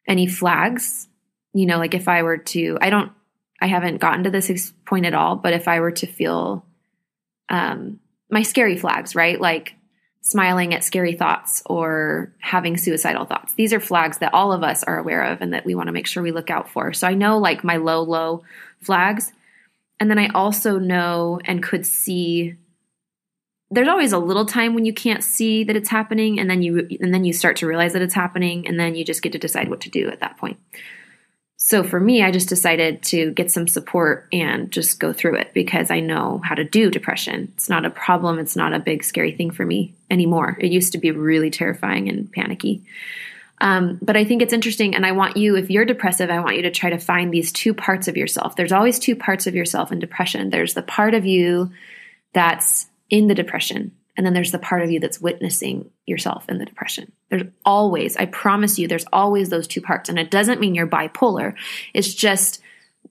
any 0.08 0.27
flags 0.27 1.08
you 1.53 1.65
know, 1.65 1.77
like 1.77 1.93
if 1.93 2.08
I 2.08 2.24
were 2.24 2.38
to, 2.38 2.77
I 2.81 2.89
don't, 2.89 3.12
I 3.60 3.67
haven't 3.67 3.98
gotten 3.98 4.24
to 4.24 4.31
this 4.31 4.74
point 4.86 5.05
at 5.05 5.13
all, 5.13 5.36
but 5.36 5.53
if 5.53 5.67
I 5.67 5.79
were 5.79 5.91
to 5.91 6.08
feel 6.08 6.65
um, 7.50 8.00
my 8.29 8.43
scary 8.43 8.77
flags, 8.77 9.15
right? 9.15 9.39
Like 9.39 9.75
smiling 10.22 10.74
at 10.74 10.84
scary 10.84 11.13
thoughts 11.13 11.62
or 11.65 12.31
having 12.39 12.77
suicidal 12.77 13.25
thoughts. 13.25 13.53
These 13.53 13.74
are 13.74 13.79
flags 13.79 14.20
that 14.20 14.34
all 14.34 14.53
of 14.53 14.63
us 14.63 14.84
are 14.84 14.98
aware 14.98 15.24
of 15.24 15.41
and 15.41 15.53
that 15.53 15.65
we 15.65 15.75
want 15.75 15.88
to 15.88 15.93
make 15.93 16.08
sure 16.08 16.24
we 16.24 16.31
look 16.31 16.50
out 16.50 16.70
for. 16.70 16.93
So 16.93 17.08
I 17.08 17.13
know 17.13 17.39
like 17.39 17.63
my 17.63 17.77
low, 17.77 18.03
low 18.03 18.43
flags. 18.81 19.31
And 20.00 20.10
then 20.10 20.20
I 20.20 20.29
also 20.29 20.79
know 20.79 21.39
and 21.46 21.62
could 21.62 21.86
see 21.86 22.55
there's 23.74 23.88
always 23.88 24.12
a 24.12 24.20
little 24.20 24.46
time 24.46 24.75
when 24.75 24.86
you 24.86 24.93
can't 24.93 25.24
see 25.24 25.63
that 25.63 25.77
it's 25.77 25.89
happening 25.89 26.39
and 26.39 26.50
then 26.50 26.62
you 26.62 26.88
and 27.00 27.13
then 27.13 27.24
you 27.24 27.31
start 27.31 27.55
to 27.58 27.67
realize 27.67 27.93
that 27.93 28.01
it's 28.01 28.13
happening 28.13 28.67
and 28.67 28.77
then 28.77 28.96
you 28.96 29.05
just 29.05 29.22
get 29.22 29.31
to 29.31 29.38
decide 29.39 29.70
what 29.70 29.79
to 29.81 29.89
do 29.89 30.10
at 30.10 30.20
that 30.20 30.38
point. 30.38 30.60
So 31.71 31.85
for 31.85 32.01
me, 32.01 32.21
I 32.21 32.31
just 32.31 32.49
decided 32.49 33.01
to 33.03 33.31
get 33.31 33.49
some 33.49 33.65
support 33.65 34.27
and 34.33 34.69
just 34.69 34.99
go 34.99 35.13
through 35.13 35.37
it 35.37 35.53
because 35.53 35.89
I 35.89 36.01
know 36.01 36.41
how 36.43 36.53
to 36.53 36.65
do 36.65 36.91
depression. 36.91 37.53
It's 37.55 37.69
not 37.69 37.85
a 37.85 37.89
problem. 37.89 38.39
It's 38.39 38.57
not 38.57 38.73
a 38.73 38.79
big, 38.79 39.05
scary 39.05 39.31
thing 39.31 39.51
for 39.51 39.65
me 39.65 39.95
anymore. 40.09 40.57
It 40.59 40.73
used 40.73 40.91
to 40.91 40.97
be 40.97 41.11
really 41.11 41.49
terrifying 41.49 42.09
and 42.09 42.29
panicky. 42.29 42.83
Um, 43.61 43.99
but 44.01 44.17
I 44.17 44.25
think 44.25 44.41
it's 44.41 44.51
interesting. 44.51 44.95
And 44.95 45.05
I 45.05 45.13
want 45.13 45.37
you, 45.37 45.55
if 45.55 45.69
you're 45.69 45.85
depressive, 45.85 46.29
I 46.29 46.41
want 46.41 46.57
you 46.57 46.63
to 46.63 46.71
try 46.71 46.89
to 46.89 46.97
find 46.97 47.33
these 47.33 47.53
two 47.53 47.73
parts 47.73 48.09
of 48.09 48.17
yourself. 48.17 48.57
There's 48.57 48.73
always 48.73 48.99
two 48.99 49.15
parts 49.15 49.47
of 49.47 49.55
yourself 49.55 49.93
in 49.93 49.99
depression. 49.99 50.49
There's 50.49 50.73
the 50.73 50.81
part 50.81 51.13
of 51.13 51.25
you 51.25 51.71
that's 52.33 52.87
in 53.09 53.27
the 53.27 53.35
depression, 53.35 53.93
and 54.18 54.25
then 54.25 54.34
there's 54.34 54.51
the 54.51 54.60
part 54.60 54.82
of 54.82 54.91
you 54.91 55.00
that's 55.00 55.22
witnessing 55.22 55.89
yourself 56.06 56.50
in 56.50 56.58
the 56.58 56.65
depression. 56.65 57.12
There's 57.30 57.44
always, 57.63 58.18
I 58.18 58.25
promise 58.25 58.77
you, 58.77 58.88
there's 58.88 59.06
always 59.13 59.50
those 59.50 59.68
two 59.68 59.82
parts. 59.82 60.10
And 60.10 60.20
it 60.20 60.30
doesn't 60.30 60.60
mean 60.60 60.75
you're 60.75 60.88
bipolar. 60.88 61.56
It's 61.94 62.13
just 62.13 62.62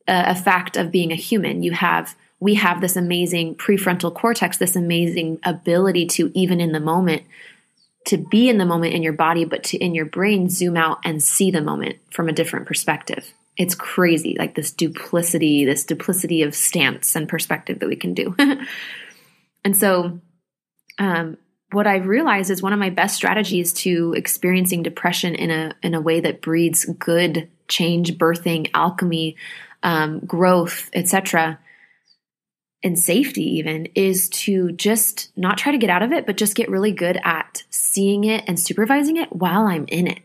a, 0.07 0.31
a 0.31 0.35
fact 0.35 0.77
of 0.77 0.91
being 0.91 1.11
a 1.11 1.17
human. 1.17 1.63
You 1.63 1.73
have, 1.73 2.15
we 2.39 2.55
have 2.55 2.81
this 2.81 2.97
amazing 2.97 3.57
prefrontal 3.57 4.15
cortex, 4.15 4.59
this 4.59 4.77
amazing 4.77 5.41
ability 5.43 6.07
to, 6.07 6.31
even 6.35 6.61
in 6.61 6.73
the 6.73 6.81
moment, 6.81 7.23
to 8.07 8.19
be 8.19 8.49
in 8.49 8.59
the 8.59 8.67
moment 8.67 8.95
in 8.95 9.03
your 9.03 9.13
body, 9.13 9.45
but 9.45 9.65
to 9.65 9.79
in 9.79 9.95
your 9.95 10.07
brain 10.07 10.49
zoom 10.51 10.77
out 10.77 10.99
and 11.05 11.23
see 11.23 11.51
the 11.51 11.63
moment 11.63 11.97
from 12.11 12.29
a 12.29 12.33
different 12.33 12.67
perspective. 12.67 13.33
It's 13.57 13.75
crazy, 13.75 14.37
like 14.39 14.55
this 14.55 14.71
duplicity, 14.71 15.65
this 15.65 15.85
duplicity 15.85 16.43
of 16.43 16.55
stance 16.55 17.15
and 17.15 17.29
perspective 17.29 17.79
that 17.81 17.89
we 17.89 17.97
can 17.97 18.15
do. 18.15 18.35
and 19.65 19.77
so, 19.77 20.21
um, 21.01 21.37
what 21.73 21.89
I've 21.89 22.07
realized 22.07 22.51
is 22.51 22.63
one 22.63 22.73
of 22.73 22.79
my 22.79 22.91
best 22.91 23.17
strategies 23.17 23.73
to 23.73 24.15
experiencing 24.17 24.85
depression 24.85 25.35
in 25.35 25.51
a 25.51 25.75
in 25.83 25.95
a 25.95 26.01
way 26.01 26.21
that 26.21 26.41
breeds 26.41 26.85
good 26.85 27.49
change, 27.67 28.19
birthing, 28.19 28.71
alchemy, 28.75 29.37
um, 29.83 30.21
growth, 30.21 30.91
etc 30.93 31.59
and 32.83 32.99
safety 32.99 33.59
even 33.59 33.87
is 33.95 34.29
to 34.31 34.73
just 34.73 35.31
not 35.37 35.59
try 35.59 35.73
to 35.73 35.79
get 35.79 35.91
out 35.91 36.03
of 36.03 36.13
it, 36.13 36.27
but 36.27 36.37
just 36.37 36.55
get 36.55 36.71
really 36.71 36.93
good 36.93 37.19
at 37.23 37.63
seeing 37.71 38.25
it 38.25 38.45
and 38.47 38.59
supervising 38.59 39.17
it 39.17 39.35
while 39.35 39.67
I'm 39.67 39.85
in 39.89 40.07
it. 40.07 40.21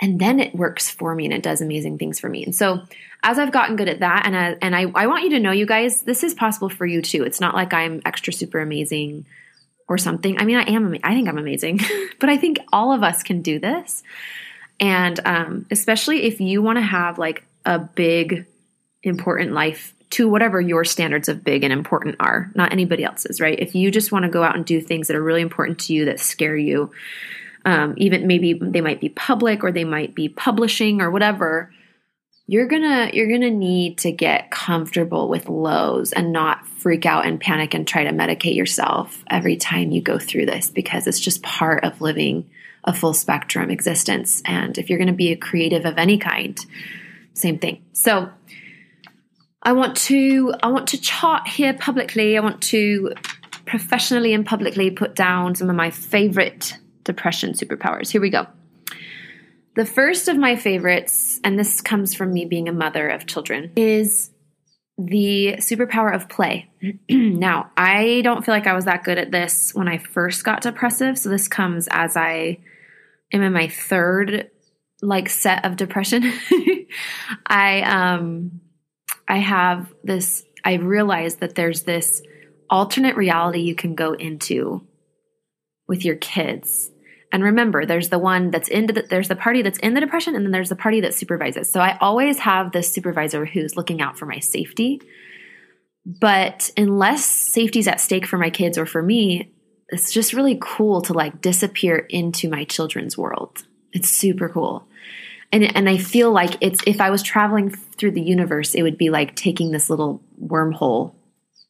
And 0.00 0.20
then 0.20 0.38
it 0.38 0.54
works 0.54 0.90
for 0.90 1.14
me 1.14 1.24
and 1.24 1.34
it 1.34 1.42
does 1.42 1.60
amazing 1.60 1.98
things 1.98 2.20
for 2.20 2.28
me. 2.28 2.44
And 2.44 2.54
so 2.54 2.82
as 3.22 3.38
I've 3.38 3.50
gotten 3.50 3.76
good 3.76 3.88
at 3.88 4.00
that, 4.00 4.26
and 4.26 4.36
I, 4.36 4.56
and 4.62 4.76
I, 4.76 4.82
I 4.94 5.06
want 5.06 5.24
you 5.24 5.30
to 5.30 5.40
know, 5.40 5.50
you 5.50 5.66
guys, 5.66 6.02
this 6.02 6.22
is 6.22 6.34
possible 6.34 6.68
for 6.68 6.86
you 6.86 7.02
too. 7.02 7.24
It's 7.24 7.40
not 7.40 7.54
like 7.54 7.72
I'm 7.72 8.02
extra 8.04 8.32
super 8.32 8.60
amazing 8.60 9.24
or 9.88 9.98
something. 9.98 10.38
I 10.38 10.44
mean, 10.44 10.56
I 10.56 10.64
am, 10.64 10.96
I 11.02 11.14
think 11.14 11.28
I'm 11.28 11.38
amazing, 11.38 11.80
but 12.20 12.28
I 12.28 12.36
think 12.36 12.60
all 12.72 12.92
of 12.92 13.02
us 13.02 13.22
can 13.22 13.42
do 13.42 13.58
this. 13.58 14.02
And 14.80 15.18
um, 15.24 15.66
especially 15.70 16.24
if 16.24 16.40
you 16.40 16.62
want 16.62 16.76
to 16.76 16.82
have 16.82 17.18
like 17.18 17.44
a 17.64 17.78
big, 17.78 18.46
important 19.02 19.52
life 19.52 19.94
to 20.10 20.28
whatever 20.28 20.60
your 20.60 20.84
standards 20.84 21.28
of 21.28 21.44
big 21.44 21.64
and 21.64 21.72
important 21.72 22.16
are, 22.20 22.50
not 22.54 22.72
anybody 22.72 23.04
else's, 23.04 23.40
right? 23.40 23.58
If 23.58 23.74
you 23.74 23.90
just 23.90 24.12
want 24.12 24.24
to 24.24 24.30
go 24.30 24.42
out 24.42 24.56
and 24.56 24.64
do 24.64 24.80
things 24.80 25.08
that 25.08 25.16
are 25.16 25.22
really 25.22 25.42
important 25.42 25.80
to 25.80 25.92
you 25.92 26.06
that 26.06 26.20
scare 26.20 26.56
you, 26.56 26.90
um, 27.64 27.94
even 27.96 28.26
maybe 28.26 28.54
they 28.54 28.80
might 28.80 29.00
be 29.00 29.10
public 29.10 29.62
or 29.62 29.72
they 29.72 29.84
might 29.84 30.14
be 30.14 30.28
publishing 30.28 31.02
or 31.02 31.10
whatever, 31.10 31.72
you're 32.50 32.66
gonna 32.66 33.10
you're 33.12 33.28
gonna 33.28 33.50
need 33.50 33.98
to 33.98 34.10
get 34.10 34.50
comfortable 34.50 35.28
with 35.28 35.50
lows 35.50 36.12
and 36.12 36.32
not 36.32 36.66
freak 36.66 37.04
out 37.04 37.26
and 37.26 37.38
panic 37.38 37.74
and 37.74 37.86
try 37.86 38.04
to 38.04 38.10
medicate 38.10 38.56
yourself 38.56 39.22
every 39.30 39.56
time 39.56 39.92
you 39.92 40.00
go 40.00 40.18
through 40.18 40.46
this 40.46 40.70
because 40.70 41.06
it's 41.06 41.20
just 41.20 41.42
part 41.42 41.84
of 41.84 42.00
living 42.00 42.48
a 42.84 42.94
full 42.94 43.12
spectrum 43.12 43.70
existence. 43.70 44.40
And 44.46 44.78
if 44.78 44.88
you're 44.88 44.98
going 44.98 45.08
to 45.08 45.14
be 45.14 45.30
a 45.30 45.36
creative 45.36 45.84
of 45.84 45.98
any 45.98 46.16
kind, 46.16 46.58
same 47.34 47.58
thing. 47.58 47.84
So 47.92 48.30
I 49.62 49.72
want 49.72 49.96
to 49.96 50.54
I 50.62 50.68
want 50.68 50.88
to 50.88 51.00
chart 51.00 51.46
here 51.46 51.74
publicly. 51.74 52.38
I 52.38 52.40
want 52.40 52.62
to 52.62 53.12
professionally 53.66 54.32
and 54.32 54.46
publicly 54.46 54.90
put 54.90 55.14
down 55.14 55.54
some 55.54 55.68
of 55.68 55.76
my 55.76 55.90
favorite 55.90 56.78
depression 57.04 57.52
superpowers. 57.52 58.10
Here 58.10 58.22
we 58.22 58.30
go. 58.30 58.46
The 59.78 59.86
first 59.86 60.26
of 60.26 60.36
my 60.36 60.56
favorites, 60.56 61.38
and 61.44 61.56
this 61.56 61.80
comes 61.80 62.12
from 62.12 62.32
me 62.32 62.44
being 62.46 62.68
a 62.68 62.72
mother 62.72 63.08
of 63.08 63.26
children, 63.26 63.70
is 63.76 64.28
the 64.98 65.54
superpower 65.58 66.12
of 66.12 66.28
play. 66.28 66.68
now, 67.08 67.70
I 67.76 68.22
don't 68.24 68.44
feel 68.44 68.52
like 68.56 68.66
I 68.66 68.74
was 68.74 68.86
that 68.86 69.04
good 69.04 69.18
at 69.18 69.30
this 69.30 69.72
when 69.76 69.86
I 69.86 69.98
first 69.98 70.42
got 70.42 70.62
depressive. 70.62 71.16
So 71.16 71.28
this 71.28 71.46
comes 71.46 71.86
as 71.92 72.16
I 72.16 72.58
am 73.32 73.40
in 73.40 73.52
my 73.52 73.68
third 73.68 74.50
like 75.00 75.28
set 75.28 75.64
of 75.64 75.76
depression. 75.76 76.24
I 77.46 77.82
um 77.82 78.60
I 79.28 79.36
have 79.36 79.94
this, 80.02 80.44
I 80.64 80.74
realized 80.74 81.38
that 81.38 81.54
there's 81.54 81.84
this 81.84 82.20
alternate 82.68 83.14
reality 83.14 83.60
you 83.60 83.76
can 83.76 83.94
go 83.94 84.14
into 84.14 84.84
with 85.86 86.04
your 86.04 86.16
kids. 86.16 86.90
And 87.30 87.42
remember, 87.42 87.84
there's 87.84 88.08
the 88.08 88.18
one 88.18 88.50
that's 88.50 88.68
into 88.68 88.92
the, 88.92 89.02
there's 89.02 89.28
the 89.28 89.36
party 89.36 89.62
that's 89.62 89.78
in 89.78 89.94
the 89.94 90.00
depression, 90.00 90.34
and 90.34 90.44
then 90.44 90.52
there's 90.52 90.70
the 90.70 90.76
party 90.76 91.00
that 91.02 91.14
supervises. 91.14 91.70
So 91.70 91.80
I 91.80 91.98
always 91.98 92.38
have 92.38 92.72
this 92.72 92.90
supervisor 92.90 93.44
who's 93.44 93.76
looking 93.76 94.00
out 94.00 94.18
for 94.18 94.26
my 94.26 94.38
safety. 94.38 95.02
But 96.06 96.70
unless 96.76 97.24
safety's 97.24 97.88
at 97.88 98.00
stake 98.00 98.26
for 98.26 98.38
my 98.38 98.48
kids 98.48 98.78
or 98.78 98.86
for 98.86 99.02
me, 99.02 99.52
it's 99.90 100.10
just 100.10 100.32
really 100.32 100.58
cool 100.60 101.02
to 101.02 101.12
like 101.12 101.42
disappear 101.42 101.96
into 101.96 102.48
my 102.48 102.64
children's 102.64 103.18
world. 103.18 103.64
It's 103.92 104.08
super 104.08 104.48
cool 104.48 104.88
and 105.52 105.76
and 105.76 105.88
I 105.88 105.96
feel 105.96 106.30
like 106.30 106.56
it's 106.60 106.80
if 106.86 107.00
I 107.00 107.10
was 107.10 107.22
traveling 107.22 107.70
through 107.70 108.12
the 108.12 108.22
universe, 108.22 108.74
it 108.74 108.82
would 108.82 108.98
be 108.98 109.10
like 109.10 109.34
taking 109.34 109.70
this 109.70 109.88
little 109.88 110.22
wormhole 110.42 111.14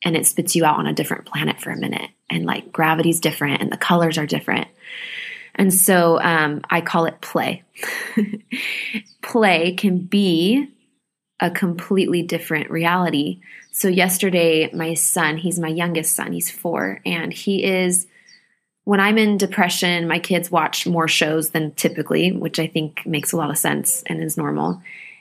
and 0.04 0.16
it 0.16 0.26
spits 0.26 0.54
you 0.54 0.64
out 0.64 0.78
on 0.78 0.86
a 0.86 0.92
different 0.92 1.26
planet 1.26 1.60
for 1.60 1.70
a 1.70 1.76
minute, 1.76 2.10
and 2.30 2.44
like 2.44 2.72
gravity's 2.72 3.20
different 3.20 3.62
and 3.62 3.70
the 3.70 3.76
colors 3.76 4.18
are 4.18 4.26
different. 4.26 4.68
And 5.58 5.74
so 5.74 6.20
um, 6.20 6.62
I 6.70 6.80
call 6.80 7.04
it 7.04 7.20
play. 7.20 7.64
play 9.22 9.74
can 9.74 9.98
be 9.98 10.68
a 11.40 11.50
completely 11.50 12.22
different 12.22 12.70
reality. 12.70 13.40
So, 13.72 13.88
yesterday, 13.88 14.72
my 14.72 14.94
son, 14.94 15.36
he's 15.36 15.58
my 15.58 15.68
youngest 15.68 16.16
son, 16.16 16.32
he's 16.32 16.50
four, 16.50 17.00
and 17.04 17.32
he 17.32 17.62
is 17.62 18.06
when 18.88 19.00
I'm 19.00 19.18
in 19.18 19.36
depression, 19.36 20.08
my 20.08 20.18
kids 20.18 20.50
watch 20.50 20.86
more 20.86 21.08
shows 21.08 21.50
than 21.50 21.72
typically, 21.72 22.32
which 22.32 22.58
I 22.58 22.66
think 22.66 23.04
makes 23.04 23.32
a 23.32 23.36
lot 23.36 23.50
of 23.50 23.58
sense 23.58 24.02
and 24.06 24.22
is 24.22 24.38
normal. 24.38 24.80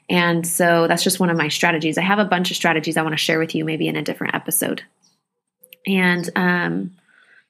And 0.10 0.48
so 0.48 0.88
that's 0.88 1.04
just 1.04 1.20
one 1.20 1.30
of 1.30 1.36
my 1.36 1.50
strategies. 1.50 1.98
I 1.98 2.04
have 2.04 2.18
a 2.18 2.24
bunch 2.24 2.50
of 2.50 2.56
strategies 2.56 2.96
I 2.96 3.02
want 3.02 3.12
to 3.12 3.22
share 3.22 3.40
with 3.40 3.54
you 3.56 3.66
maybe 3.66 3.90
in 3.90 3.98
a 3.98 4.02
different 4.02 4.36
episode. 4.36 4.84
And 5.86 6.30
um, 6.38 6.96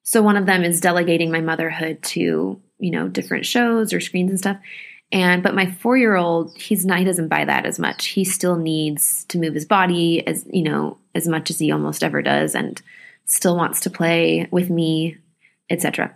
so 0.02 0.24
one 0.24 0.38
of 0.38 0.48
them 0.48 0.64
is 0.64 0.82
delegating 0.82 1.30
my 1.32 1.42
motherhood 1.42 2.02
to, 2.02 2.60
you 2.80 2.92
know, 2.92 3.08
different 3.08 3.46
shows 3.46 3.94
or 3.94 4.00
screens 4.00 4.30
and 4.30 4.40
stuff. 4.40 4.58
And 5.12 5.42
but 5.42 5.56
my 5.56 5.72
four 5.72 5.98
year 5.98 6.16
old, 6.16 6.56
he's 6.58 6.86
not 6.86 7.00
he 7.00 7.06
doesn't 7.06 7.30
buy 7.30 7.46
that 7.46 7.66
as 7.66 7.80
much. 7.80 8.08
He 8.08 8.24
still 8.24 8.58
needs 8.58 9.26
to 9.26 9.40
move 9.40 9.54
his 9.54 9.66
body 9.66 10.26
as 10.28 10.46
you 10.52 10.64
know, 10.64 10.98
as 11.16 11.28
much 11.28 11.50
as 11.50 11.60
he 11.60 11.72
almost 11.72 12.04
ever 12.04 12.22
does 12.22 12.56
and 12.56 12.82
still 13.26 13.56
wants 13.56 13.82
to 13.82 13.90
play 13.90 14.48
with 14.52 14.70
me 14.70 15.18
etc. 15.70 16.16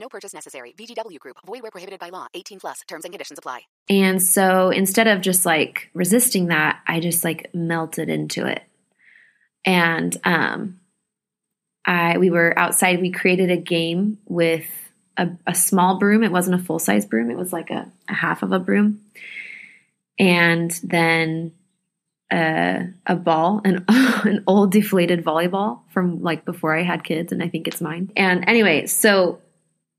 No 0.00 0.08
purchase 0.08 0.32
necessary. 0.32 0.72
VGW 0.78 1.18
Group. 1.20 1.36
Void 1.46 1.62
were 1.62 1.70
prohibited 1.70 2.00
by 2.00 2.08
law. 2.08 2.26
18 2.32 2.58
plus. 2.60 2.80
Terms 2.88 3.04
and 3.04 3.12
conditions 3.12 3.38
apply. 3.38 3.60
And 3.88 4.22
so 4.22 4.70
instead 4.70 5.06
of 5.06 5.20
just 5.20 5.44
like 5.44 5.90
resisting 5.92 6.46
that, 6.46 6.80
I 6.88 7.00
just 7.00 7.22
like 7.22 7.50
melted 7.54 8.08
into 8.08 8.46
it. 8.46 8.62
And 9.64 10.16
um 10.24 10.80
I 11.84 12.18
we 12.18 12.30
were 12.30 12.58
outside, 12.58 13.00
we 13.00 13.10
created 13.10 13.50
a 13.50 13.56
game 13.56 14.18
with 14.26 14.66
a, 15.16 15.28
a 15.46 15.54
small 15.54 15.98
broom. 15.98 16.22
It 16.22 16.32
wasn't 16.32 16.60
a 16.60 16.64
full 16.64 16.78
size 16.78 17.04
broom, 17.04 17.30
it 17.30 17.36
was 17.36 17.52
like 17.52 17.70
a, 17.70 17.90
a 18.08 18.14
half 18.14 18.42
of 18.42 18.52
a 18.52 18.58
broom. 18.58 19.00
And 20.18 20.70
then 20.82 21.52
uh, 22.30 22.84
a 23.06 23.16
ball, 23.16 23.60
an 23.64 23.84
an 23.88 24.44
old 24.46 24.72
deflated 24.72 25.24
volleyball 25.24 25.80
from 25.92 26.22
like 26.22 26.44
before 26.44 26.76
I 26.76 26.84
had 26.84 27.02
kids, 27.02 27.32
and 27.32 27.42
I 27.42 27.48
think 27.48 27.66
it's 27.66 27.80
mine. 27.80 28.12
And 28.16 28.48
anyway, 28.48 28.86
so 28.86 29.40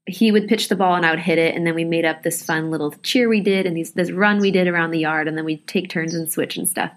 he 0.06 0.32
would 0.32 0.48
pitch 0.48 0.68
the 0.68 0.76
ball 0.76 0.96
and 0.96 1.06
I 1.06 1.12
would 1.12 1.20
hit 1.20 1.38
it, 1.38 1.56
and 1.56 1.66
then 1.66 1.76
we 1.76 1.86
made 1.86 2.06
up 2.06 2.24
this 2.24 2.44
fun 2.44 2.72
little 2.72 2.92
cheer 3.04 3.30
we 3.30 3.42
did, 3.42 3.66
and 3.66 3.76
these 3.78 3.92
this 3.92 4.12
run 4.12 4.40
we 4.40 4.52
did 4.52 4.68
around 4.68 4.92
the 4.92 5.00
yard, 5.00 5.28
and 5.28 5.38
then 5.38 5.46
we'd 5.46 5.68
take 5.68 5.90
turns 5.90 6.14
and 6.14 6.32
switch 6.32 6.58
and 6.58 6.68
stuff. 6.68 6.92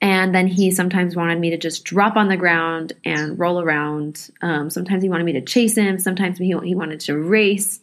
And 0.00 0.34
then 0.34 0.46
he 0.46 0.70
sometimes 0.70 1.16
wanted 1.16 1.40
me 1.40 1.50
to 1.50 1.56
just 1.56 1.84
drop 1.84 2.16
on 2.16 2.28
the 2.28 2.36
ground 2.36 2.92
and 3.06 3.38
roll 3.38 3.58
around. 3.58 4.28
Um, 4.42 4.68
sometimes 4.68 5.02
he 5.02 5.08
wanted 5.08 5.24
me 5.24 5.32
to 5.32 5.40
chase 5.40 5.76
him. 5.76 5.98
Sometimes 5.98 6.36
he, 6.36 6.54
he 6.62 6.74
wanted 6.74 7.00
to 7.00 7.16
race. 7.16 7.80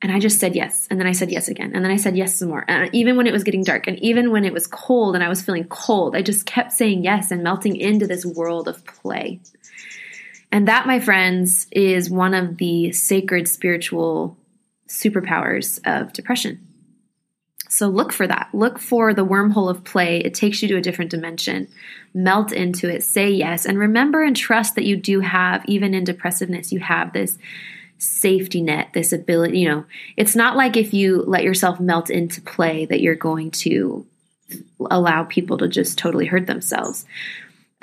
And 0.00 0.10
I 0.10 0.20
just 0.20 0.40
said 0.40 0.54
yes. 0.54 0.86
And 0.90 0.98
then 0.98 1.06
I 1.06 1.12
said 1.12 1.30
yes 1.30 1.48
again. 1.48 1.72
And 1.74 1.84
then 1.84 1.92
I 1.92 1.96
said 1.96 2.16
yes 2.16 2.34
some 2.34 2.48
more. 2.48 2.64
And 2.66 2.88
even 2.94 3.16
when 3.16 3.26
it 3.26 3.32
was 3.32 3.44
getting 3.44 3.62
dark 3.62 3.86
and 3.86 3.98
even 3.98 4.30
when 4.30 4.44
it 4.44 4.54
was 4.54 4.66
cold 4.66 5.14
and 5.14 5.24
I 5.24 5.28
was 5.28 5.42
feeling 5.42 5.64
cold, 5.64 6.16
I 6.16 6.22
just 6.22 6.46
kept 6.46 6.72
saying 6.72 7.04
yes 7.04 7.30
and 7.30 7.42
melting 7.42 7.76
into 7.76 8.06
this 8.06 8.24
world 8.24 8.66
of 8.66 8.84
play. 8.86 9.40
And 10.54 10.68
that, 10.68 10.86
my 10.86 11.00
friends, 11.00 11.66
is 11.72 12.08
one 12.08 12.32
of 12.32 12.58
the 12.58 12.92
sacred 12.92 13.48
spiritual 13.48 14.36
superpowers 14.88 15.80
of 15.84 16.12
depression. 16.12 16.64
So 17.68 17.88
look 17.88 18.12
for 18.12 18.28
that. 18.28 18.50
Look 18.52 18.78
for 18.78 19.12
the 19.12 19.26
wormhole 19.26 19.68
of 19.68 19.82
play. 19.82 20.18
It 20.18 20.32
takes 20.32 20.62
you 20.62 20.68
to 20.68 20.76
a 20.76 20.80
different 20.80 21.10
dimension. 21.10 21.66
Melt 22.14 22.52
into 22.52 22.88
it. 22.88 23.02
Say 23.02 23.32
yes. 23.32 23.66
And 23.66 23.80
remember 23.80 24.22
and 24.22 24.36
trust 24.36 24.76
that 24.76 24.84
you 24.84 24.96
do 24.96 25.18
have, 25.18 25.64
even 25.66 25.92
in 25.92 26.04
depressiveness, 26.04 26.70
you 26.70 26.78
have 26.78 27.12
this 27.12 27.36
safety 27.98 28.62
net, 28.62 28.90
this 28.94 29.12
ability. 29.12 29.58
You 29.58 29.68
know, 29.70 29.84
it's 30.16 30.36
not 30.36 30.56
like 30.56 30.76
if 30.76 30.94
you 30.94 31.24
let 31.26 31.42
yourself 31.42 31.80
melt 31.80 32.10
into 32.10 32.40
play 32.40 32.86
that 32.86 33.00
you're 33.00 33.16
going 33.16 33.50
to 33.50 34.06
allow 34.88 35.24
people 35.24 35.58
to 35.58 35.66
just 35.66 35.98
totally 35.98 36.26
hurt 36.26 36.46
themselves. 36.46 37.06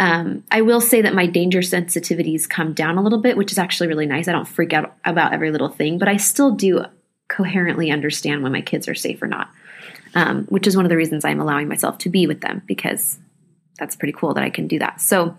Um, 0.01 0.43
I 0.51 0.61
will 0.61 0.81
say 0.81 1.01
that 1.01 1.13
my 1.13 1.27
danger 1.27 1.59
sensitivities 1.59 2.49
come 2.49 2.73
down 2.73 2.97
a 2.97 3.03
little 3.03 3.21
bit, 3.21 3.37
which 3.37 3.51
is 3.51 3.57
actually 3.57 3.87
really 3.87 4.07
nice. 4.07 4.27
I 4.27 4.31
don't 4.31 4.47
freak 4.47 4.73
out 4.73 4.95
about 5.05 5.33
every 5.33 5.51
little 5.51 5.69
thing, 5.69 5.97
but 5.99 6.07
I 6.07 6.17
still 6.17 6.51
do 6.51 6.83
coherently 7.29 7.91
understand 7.91 8.43
when 8.43 8.51
my 8.51 8.61
kids 8.61 8.87
are 8.87 8.95
safe 8.95 9.21
or 9.21 9.27
not 9.27 9.49
um, 10.15 10.45
which 10.45 10.67
is 10.67 10.75
one 10.75 10.85
of 10.85 10.89
the 10.89 10.97
reasons 10.97 11.25
I'm 11.25 11.39
allowing 11.39 11.67
myself 11.67 11.97
to 11.99 12.09
be 12.09 12.27
with 12.27 12.41
them 12.41 12.61
because 12.65 13.19
that's 13.79 13.95
pretty 13.95 14.13
cool 14.13 14.33
that 14.33 14.43
I 14.43 14.49
can 14.49 14.67
do 14.67 14.79
that. 14.79 15.01
So, 15.01 15.37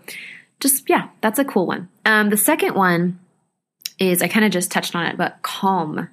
just 0.59 0.89
yeah, 0.89 1.09
that's 1.21 1.39
a 1.39 1.45
cool 1.45 1.65
one. 1.65 1.89
Um, 2.05 2.29
the 2.29 2.37
second 2.37 2.75
one 2.75 3.19
is 3.99 4.21
I 4.21 4.27
kind 4.27 4.45
of 4.45 4.51
just 4.51 4.71
touched 4.71 4.95
on 4.95 5.05
it, 5.05 5.17
but 5.17 5.41
calm. 5.41 6.09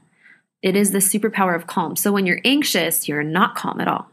It 0.63 0.77
is 0.77 0.91
the 0.91 0.99
superpower 0.99 1.57
of 1.57 1.67
calm. 1.67 1.97
So 1.97 2.13
when 2.13 2.27
you're 2.27 2.41
anxious, 2.45 3.09
you're 3.09 3.23
not 3.23 3.55
calm 3.55 3.81
at 3.81 3.89
all. 3.89 4.10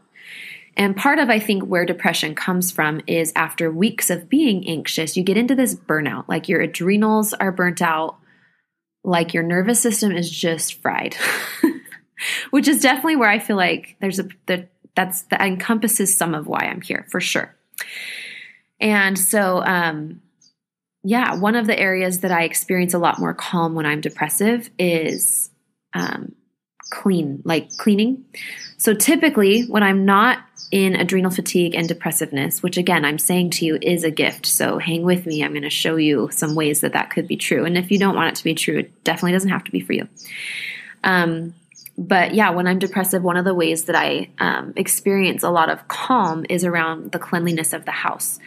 And 0.78 0.96
part 0.96 1.18
of, 1.18 1.28
I 1.28 1.40
think, 1.40 1.64
where 1.64 1.84
depression 1.84 2.34
comes 2.34 2.70
from 2.70 3.02
is 3.06 3.32
after 3.34 3.70
weeks 3.70 4.08
of 4.08 4.28
being 4.28 4.66
anxious, 4.68 5.16
you 5.16 5.24
get 5.24 5.36
into 5.36 5.54
this 5.54 5.74
burnout. 5.74 6.26
Like 6.28 6.48
your 6.48 6.60
adrenals 6.60 7.34
are 7.34 7.52
burnt 7.52 7.82
out, 7.82 8.16
like 9.04 9.34
your 9.34 9.42
nervous 9.42 9.80
system 9.80 10.12
is 10.12 10.30
just 10.30 10.80
fried. 10.80 11.16
which 12.50 12.68
is 12.68 12.80
definitely 12.80 13.16
where 13.16 13.28
I 13.28 13.38
feel 13.38 13.56
like 13.56 13.96
there's 14.00 14.18
a 14.18 14.28
that 14.46 14.68
that's 14.94 15.22
that 15.24 15.40
encompasses 15.40 16.16
some 16.16 16.34
of 16.34 16.46
why 16.46 16.60
I'm 16.60 16.80
here 16.80 17.06
for 17.10 17.20
sure. 17.20 17.54
And 18.80 19.18
so, 19.18 19.62
um, 19.64 20.22
yeah, 21.02 21.36
one 21.36 21.56
of 21.56 21.66
the 21.66 21.78
areas 21.78 22.20
that 22.20 22.32
I 22.32 22.42
experience 22.42 22.94
a 22.94 22.98
lot 22.98 23.18
more 23.18 23.34
calm 23.34 23.74
when 23.74 23.86
I'm 23.86 24.00
depressive 24.00 24.70
is 24.78 25.50
um, 25.94 26.34
clean, 26.90 27.42
like 27.44 27.76
cleaning. 27.76 28.24
So 28.76 28.94
typically, 28.94 29.62
when 29.62 29.82
I'm 29.82 30.04
not 30.04 30.38
in 30.70 30.94
adrenal 30.94 31.30
fatigue 31.30 31.74
and 31.74 31.88
depressiveness, 31.88 32.62
which 32.62 32.76
again, 32.76 33.04
I'm 33.04 33.18
saying 33.18 33.50
to 33.50 33.64
you 33.64 33.78
is 33.80 34.04
a 34.04 34.10
gift. 34.10 34.46
So 34.46 34.78
hang 34.78 35.02
with 35.02 35.24
me. 35.26 35.42
I'm 35.42 35.52
going 35.52 35.62
to 35.62 35.70
show 35.70 35.96
you 35.96 36.28
some 36.30 36.54
ways 36.54 36.82
that 36.82 36.92
that 36.92 37.10
could 37.10 37.26
be 37.26 37.36
true. 37.36 37.64
And 37.64 37.78
if 37.78 37.90
you 37.90 37.98
don't 37.98 38.14
want 38.14 38.28
it 38.30 38.34
to 38.36 38.44
be 38.44 38.54
true, 38.54 38.78
it 38.78 39.04
definitely 39.04 39.32
doesn't 39.32 39.50
have 39.50 39.64
to 39.64 39.70
be 39.70 39.80
for 39.80 39.94
you. 39.94 40.08
Um, 41.04 41.54
but 41.96 42.34
yeah, 42.34 42.50
when 42.50 42.66
I'm 42.66 42.78
depressive, 42.78 43.22
one 43.22 43.36
of 43.36 43.44
the 43.44 43.54
ways 43.54 43.84
that 43.84 43.96
I 43.96 44.30
um, 44.38 44.72
experience 44.76 45.42
a 45.42 45.50
lot 45.50 45.70
of 45.70 45.88
calm 45.88 46.44
is 46.48 46.64
around 46.64 47.12
the 47.12 47.18
cleanliness 47.18 47.72
of 47.72 47.84
the 47.86 47.90
house. 47.90 48.38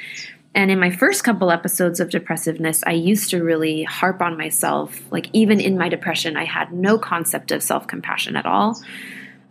And 0.53 0.69
in 0.69 0.79
my 0.79 0.89
first 0.89 1.23
couple 1.23 1.49
episodes 1.49 1.99
of 1.99 2.09
depressiveness, 2.09 2.83
I 2.85 2.91
used 2.91 3.29
to 3.31 3.41
really 3.43 3.83
harp 3.83 4.21
on 4.21 4.37
myself. 4.37 5.01
Like, 5.11 5.29
even 5.33 5.59
in 5.61 5.77
my 5.77 5.87
depression, 5.89 6.35
I 6.35 6.43
had 6.43 6.73
no 6.73 6.97
concept 6.97 7.51
of 7.51 7.63
self 7.63 7.87
compassion 7.87 8.35
at 8.35 8.45
all 8.45 8.81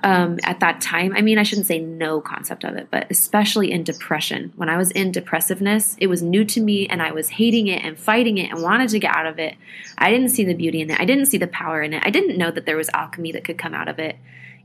um, 0.03 0.39
at 0.45 0.61
that 0.61 0.81
time. 0.81 1.15
I 1.15 1.21
mean, 1.21 1.39
I 1.39 1.43
shouldn't 1.43 1.67
say 1.67 1.79
no 1.79 2.21
concept 2.21 2.65
of 2.65 2.77
it, 2.77 2.89
but 2.91 3.07
especially 3.11 3.71
in 3.71 3.85
depression. 3.85 4.53
When 4.57 4.69
I 4.69 4.77
was 4.77 4.91
in 4.91 5.13
depressiveness, 5.13 5.97
it 5.99 6.07
was 6.07 6.23
new 6.23 6.45
to 6.47 6.61
me 6.61 6.87
and 6.87 7.03
I 7.03 7.13
was 7.13 7.29
hating 7.29 7.69
it 7.69 7.85
and 7.85 7.99
fighting 7.99 8.39
it 8.39 8.51
and 8.51 8.63
wanted 8.63 8.89
to 8.91 8.99
get 8.99 9.15
out 9.15 9.27
of 9.27 9.39
it. 9.39 9.57
I 9.99 10.11
didn't 10.11 10.31
see 10.31 10.45
the 10.45 10.55
beauty 10.55 10.81
in 10.81 10.91
it. 10.91 11.01
I 11.01 11.05
didn't 11.05 11.27
see 11.27 11.39
the 11.39 11.47
power 11.47 11.83
in 11.83 11.93
it. 11.93 12.03
I 12.05 12.11
didn't 12.11 12.39
know 12.39 12.51
that 12.51 12.67
there 12.67 12.77
was 12.77 12.91
alchemy 12.95 13.33
that 13.33 13.45
could 13.45 13.59
come 13.59 13.75
out 13.75 13.89
of 13.89 13.99
it. 13.99 14.17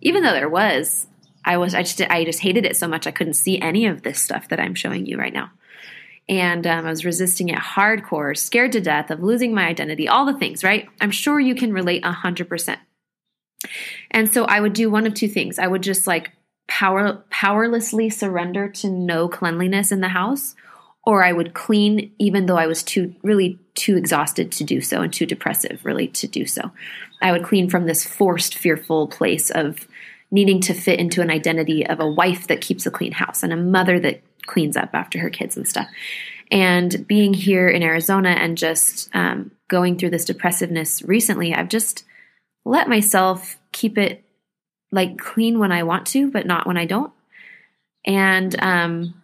Even 0.01 0.23
though 0.23 0.33
there 0.33 0.49
was, 0.49 1.07
I 1.43 1.57
was 1.57 1.75
I 1.75 1.83
just 1.83 2.01
I 2.01 2.23
just 2.25 2.39
hated 2.39 2.65
it 2.65 2.75
so 2.75 2.87
much 2.87 3.05
I 3.05 3.11
couldn't 3.11 3.33
see 3.33 3.59
any 3.59 3.85
of 3.85 4.01
this 4.01 4.19
stuff 4.21 4.49
that 4.49 4.59
I'm 4.59 4.75
showing 4.75 5.05
you 5.05 5.17
right 5.17 5.33
now. 5.33 5.51
And 6.27 6.65
um, 6.65 6.85
I 6.87 6.89
was 6.89 7.05
resisting 7.05 7.49
it 7.49 7.59
hardcore, 7.59 8.35
scared 8.35 8.71
to 8.71 8.81
death 8.81 9.11
of 9.11 9.21
losing 9.21 9.53
my 9.53 9.67
identity, 9.67 10.07
all 10.07 10.25
the 10.25 10.37
things, 10.37 10.63
right? 10.63 10.89
I'm 10.99 11.11
sure 11.11 11.39
you 11.39 11.53
can 11.53 11.71
relate 11.71 12.03
100%. 12.03 12.77
And 14.11 14.31
so 14.31 14.45
I 14.45 14.59
would 14.59 14.73
do 14.73 14.89
one 14.89 15.05
of 15.05 15.13
two 15.13 15.27
things. 15.27 15.59
I 15.59 15.67
would 15.67 15.83
just 15.83 16.07
like 16.07 16.31
power 16.67 17.23
powerlessly 17.29 18.09
surrender 18.11 18.69
to 18.69 18.89
no 18.89 19.27
cleanliness 19.27 19.91
in 19.91 20.01
the 20.01 20.07
house 20.07 20.55
or 21.05 21.23
I 21.23 21.31
would 21.31 21.53
clean 21.53 22.11
even 22.17 22.47
though 22.47 22.57
I 22.57 22.67
was 22.67 22.81
too 22.81 23.13
really 23.23 23.59
too 23.75 23.97
exhausted 23.97 24.51
to 24.53 24.63
do 24.63 24.81
so 24.81 25.01
and 25.01 25.13
too 25.13 25.25
depressive 25.25 25.81
really 25.83 26.07
to 26.09 26.27
do 26.27 26.45
so. 26.45 26.71
I 27.21 27.31
would 27.31 27.43
clean 27.43 27.69
from 27.69 27.85
this 27.85 28.05
forced 28.05 28.57
fearful 28.57 29.07
place 29.07 29.51
of 29.51 29.87
needing 30.31 30.59
to 30.61 30.73
fit 30.73 30.99
into 30.99 31.21
an 31.21 31.29
identity 31.29 31.85
of 31.85 31.99
a 31.99 32.09
wife 32.09 32.47
that 32.47 32.61
keeps 32.61 32.85
a 32.85 32.91
clean 32.91 33.11
house 33.11 33.43
and 33.43 33.53
a 33.53 33.57
mother 33.57 33.99
that 33.99 34.21
cleans 34.47 34.75
up 34.75 34.89
after 34.93 35.19
her 35.19 35.29
kids 35.29 35.55
and 35.55 35.67
stuff. 35.67 35.87
And 36.51 37.07
being 37.07 37.33
here 37.33 37.67
in 37.67 37.83
Arizona 37.83 38.29
and 38.29 38.57
just 38.57 39.09
um, 39.15 39.51
going 39.67 39.97
through 39.97 40.11
this 40.11 40.25
depressiveness 40.25 41.01
recently, 41.03 41.53
I've 41.53 41.69
just 41.69 42.03
let 42.65 42.89
myself 42.89 43.57
keep 43.71 43.97
it 43.97 44.23
like 44.91 45.17
clean 45.17 45.59
when 45.59 45.71
I 45.71 45.83
want 45.83 46.07
to, 46.07 46.31
but 46.31 46.47
not 46.47 46.65
when 46.65 46.77
I 46.77 46.85
don't. 46.85 47.13
And 48.05 48.55
um, 48.61 49.21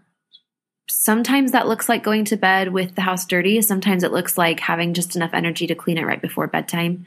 sometimes 0.89 1.51
that 1.51 1.67
looks 1.67 1.89
like 1.89 2.03
going 2.03 2.25
to 2.25 2.37
bed 2.37 2.71
with 2.71 2.95
the 2.95 3.01
house 3.01 3.25
dirty. 3.25 3.61
Sometimes 3.61 4.03
it 4.03 4.11
looks 4.11 4.37
like 4.37 4.59
having 4.59 4.93
just 4.93 5.15
enough 5.15 5.33
energy 5.33 5.67
to 5.67 5.75
clean 5.75 5.97
it 5.97 6.05
right 6.05 6.21
before 6.21 6.47
bedtime. 6.47 7.05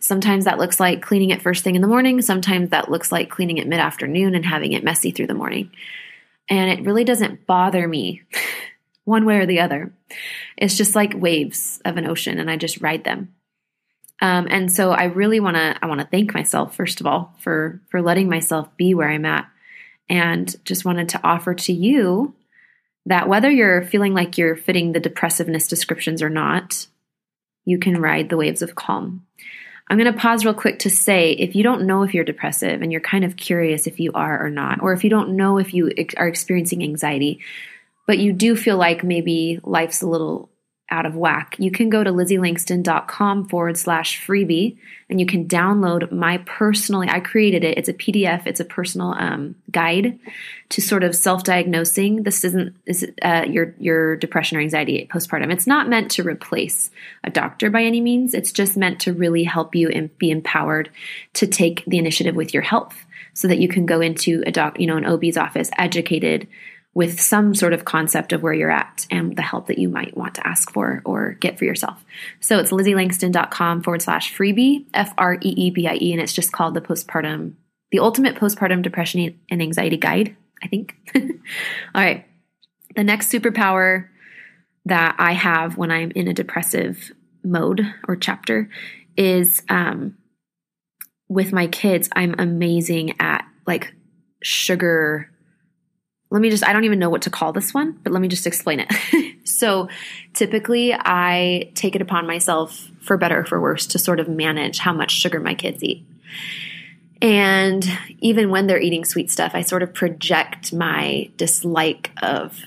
Sometimes 0.00 0.44
that 0.44 0.58
looks 0.58 0.78
like 0.78 1.02
cleaning 1.02 1.30
it 1.30 1.42
first 1.42 1.64
thing 1.64 1.74
in 1.74 1.82
the 1.82 1.88
morning. 1.88 2.22
Sometimes 2.22 2.70
that 2.70 2.90
looks 2.90 3.10
like 3.10 3.30
cleaning 3.30 3.58
it 3.58 3.66
mid 3.66 3.80
afternoon 3.80 4.34
and 4.34 4.46
having 4.46 4.72
it 4.72 4.84
messy 4.84 5.10
through 5.10 5.26
the 5.26 5.34
morning. 5.34 5.70
And 6.48 6.70
it 6.70 6.86
really 6.86 7.04
doesn't 7.04 7.46
bother 7.46 7.86
me 7.86 8.22
one 9.04 9.24
way 9.24 9.38
or 9.38 9.46
the 9.46 9.60
other. 9.60 9.92
It's 10.56 10.76
just 10.76 10.94
like 10.94 11.14
waves 11.14 11.80
of 11.84 11.96
an 11.96 12.06
ocean, 12.06 12.38
and 12.38 12.50
I 12.50 12.56
just 12.56 12.80
ride 12.80 13.04
them. 13.04 13.34
Um, 14.20 14.48
and 14.50 14.72
so 14.72 14.90
I 14.90 15.04
really 15.04 15.40
want 15.40 15.56
to 15.56 15.76
I 15.80 15.86
want 15.86 16.00
to 16.00 16.06
thank 16.06 16.34
myself 16.34 16.74
first 16.74 17.00
of 17.00 17.06
all 17.06 17.34
for 17.38 17.80
for 17.88 18.02
letting 18.02 18.28
myself 18.28 18.68
be 18.76 18.94
where 18.94 19.08
I'm 19.08 19.24
at, 19.24 19.48
and 20.08 20.54
just 20.64 20.84
wanted 20.84 21.10
to 21.10 21.20
offer 21.22 21.54
to 21.54 21.72
you 21.72 22.34
that 23.06 23.28
whether 23.28 23.50
you're 23.50 23.82
feeling 23.82 24.14
like 24.14 24.36
you're 24.36 24.56
fitting 24.56 24.92
the 24.92 25.00
depressiveness 25.00 25.68
descriptions 25.68 26.22
or 26.22 26.28
not, 26.28 26.86
you 27.64 27.78
can 27.78 28.00
ride 28.00 28.28
the 28.28 28.36
waves 28.36 28.60
of 28.60 28.74
calm. 28.74 29.24
I'm 29.90 29.96
going 29.96 30.12
to 30.12 30.18
pause 30.18 30.44
real 30.44 30.52
quick 30.52 30.80
to 30.80 30.90
say 30.90 31.32
if 31.32 31.56
you 31.56 31.62
don't 31.62 31.86
know 31.86 32.02
if 32.02 32.12
you're 32.12 32.24
depressive 32.24 32.82
and 32.82 32.92
you're 32.92 33.00
kind 33.00 33.24
of 33.24 33.36
curious 33.36 33.86
if 33.86 33.98
you 33.98 34.12
are 34.12 34.44
or 34.44 34.50
not, 34.50 34.82
or 34.82 34.92
if 34.92 35.02
you 35.04 35.10
don't 35.10 35.36
know 35.36 35.58
if 35.58 35.72
you 35.72 35.90
are 36.18 36.28
experiencing 36.28 36.82
anxiety, 36.82 37.40
but 38.06 38.18
you 38.18 38.34
do 38.34 38.54
feel 38.54 38.76
like 38.76 39.02
maybe 39.02 39.60
life's 39.62 40.02
a 40.02 40.06
little 40.06 40.50
out 40.90 41.06
of 41.06 41.14
whack, 41.14 41.56
you 41.58 41.70
can 41.70 41.90
go 41.90 42.02
to 42.02 42.10
lizzieLangston.com 42.10 43.48
forward 43.48 43.76
slash 43.76 44.24
freebie 44.24 44.76
and 45.10 45.20
you 45.20 45.26
can 45.26 45.46
download 45.46 46.10
my 46.10 46.38
personally, 46.38 47.08
I 47.08 47.20
created 47.20 47.64
it. 47.64 47.78
It's 47.78 47.88
a 47.88 47.94
PDF, 47.94 48.46
it's 48.46 48.60
a 48.60 48.64
personal 48.64 49.14
um, 49.18 49.54
guide 49.70 50.18
to 50.70 50.80
sort 50.80 51.04
of 51.04 51.14
self 51.14 51.44
diagnosing. 51.44 52.22
This 52.22 52.44
isn't 52.44 52.76
is, 52.86 53.06
uh, 53.22 53.44
your, 53.48 53.74
your 53.78 54.16
depression 54.16 54.58
or 54.58 54.60
anxiety 54.60 55.08
postpartum. 55.10 55.52
It's 55.52 55.66
not 55.66 55.88
meant 55.88 56.10
to 56.12 56.22
replace 56.22 56.90
a 57.24 57.30
doctor 57.30 57.70
by 57.70 57.82
any 57.82 58.00
means. 58.00 58.34
It's 58.34 58.52
just 58.52 58.76
meant 58.76 59.00
to 59.00 59.12
really 59.12 59.44
help 59.44 59.74
you 59.74 59.88
and 59.88 60.16
be 60.18 60.30
empowered 60.30 60.90
to 61.34 61.46
take 61.46 61.84
the 61.86 61.98
initiative 61.98 62.34
with 62.34 62.52
your 62.52 62.62
health 62.62 63.04
so 63.34 63.46
that 63.46 63.58
you 63.58 63.68
can 63.68 63.86
go 63.86 64.00
into 64.00 64.42
a 64.46 64.50
doc, 64.50 64.80
you 64.80 64.86
know, 64.86 64.96
an 64.96 65.06
OB's 65.06 65.36
office 65.36 65.70
educated 65.78 66.48
with 66.98 67.20
some 67.20 67.54
sort 67.54 67.72
of 67.72 67.84
concept 67.84 68.32
of 68.32 68.42
where 68.42 68.52
you're 68.52 68.72
at 68.72 69.06
and 69.08 69.36
the 69.36 69.42
help 69.42 69.68
that 69.68 69.78
you 69.78 69.88
might 69.88 70.16
want 70.16 70.34
to 70.34 70.44
ask 70.44 70.72
for 70.72 71.00
or 71.04 71.34
get 71.34 71.56
for 71.56 71.64
yourself. 71.64 72.04
So 72.40 72.58
it's 72.58 72.72
lizzieLangston.com 72.72 73.84
forward 73.84 74.02
slash 74.02 74.36
freebie, 74.36 74.84
F 74.92 75.14
R 75.16 75.34
E 75.34 75.48
E 75.48 75.70
B 75.70 75.86
I 75.86 75.94
E, 75.94 76.12
and 76.12 76.20
it's 76.20 76.32
just 76.32 76.50
called 76.50 76.74
the 76.74 76.80
postpartum, 76.80 77.52
the 77.92 78.00
ultimate 78.00 78.34
postpartum 78.34 78.82
depression 78.82 79.38
and 79.48 79.62
anxiety 79.62 79.96
guide, 79.96 80.34
I 80.60 80.66
think. 80.66 80.96
All 81.14 81.22
right. 81.94 82.26
The 82.96 83.04
next 83.04 83.30
superpower 83.30 84.08
that 84.86 85.14
I 85.20 85.34
have 85.34 85.76
when 85.76 85.92
I'm 85.92 86.10
in 86.16 86.26
a 86.26 86.34
depressive 86.34 87.12
mode 87.44 87.86
or 88.08 88.16
chapter 88.16 88.68
is 89.16 89.62
um, 89.68 90.18
with 91.28 91.52
my 91.52 91.68
kids, 91.68 92.08
I'm 92.16 92.34
amazing 92.40 93.14
at 93.20 93.44
like 93.68 93.94
sugar 94.42 95.30
let 96.30 96.42
me 96.42 96.50
just, 96.50 96.66
I 96.66 96.72
don't 96.72 96.84
even 96.84 96.98
know 96.98 97.10
what 97.10 97.22
to 97.22 97.30
call 97.30 97.52
this 97.52 97.72
one, 97.72 97.98
but 98.02 98.12
let 98.12 98.20
me 98.20 98.28
just 98.28 98.46
explain 98.46 98.80
it. 98.80 99.38
so 99.46 99.88
typically 100.34 100.92
I 100.92 101.70
take 101.74 101.96
it 101.96 102.02
upon 102.02 102.26
myself, 102.26 102.88
for 103.00 103.16
better 103.16 103.40
or 103.40 103.44
for 103.46 103.60
worse, 103.60 103.86
to 103.88 103.98
sort 103.98 104.20
of 104.20 104.28
manage 104.28 104.78
how 104.78 104.92
much 104.92 105.10
sugar 105.10 105.40
my 105.40 105.54
kids 105.54 105.82
eat. 105.82 106.04
And 107.20 107.84
even 108.20 108.50
when 108.50 108.66
they're 108.66 108.80
eating 108.80 109.04
sweet 109.04 109.30
stuff, 109.30 109.52
I 109.54 109.62
sort 109.62 109.82
of 109.82 109.94
project 109.94 110.72
my 110.72 111.30
dislike 111.36 112.12
of 112.22 112.60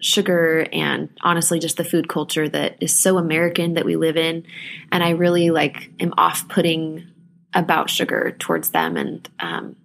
sugar 0.00 0.66
and 0.72 1.08
honestly 1.20 1.60
just 1.60 1.76
the 1.76 1.84
food 1.84 2.08
culture 2.08 2.48
that 2.48 2.76
is 2.80 2.98
so 2.98 3.18
American 3.18 3.74
that 3.74 3.84
we 3.84 3.96
live 3.96 4.16
in. 4.16 4.44
And 4.90 5.02
I 5.02 5.10
really 5.10 5.50
like 5.50 5.90
am 6.00 6.12
off 6.18 6.48
putting 6.48 7.06
about 7.54 7.90
sugar 7.90 8.34
towards 8.38 8.70
them 8.70 8.96
and 8.96 9.28
um, 9.38 9.76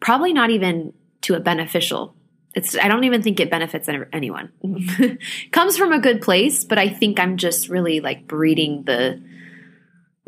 probably 0.00 0.32
not 0.32 0.50
even 0.50 0.94
to 1.22 1.34
a 1.34 1.40
beneficial. 1.40 2.14
It's 2.54 2.76
I 2.76 2.88
don't 2.88 3.04
even 3.04 3.22
think 3.22 3.40
it 3.40 3.50
benefits 3.50 3.88
anyone. 4.12 4.50
Comes 5.52 5.76
from 5.76 5.92
a 5.92 6.00
good 6.00 6.22
place, 6.22 6.64
but 6.64 6.78
I 6.78 6.88
think 6.88 7.20
I'm 7.20 7.36
just 7.36 7.68
really 7.68 8.00
like 8.00 8.26
breeding 8.26 8.84
the 8.84 9.22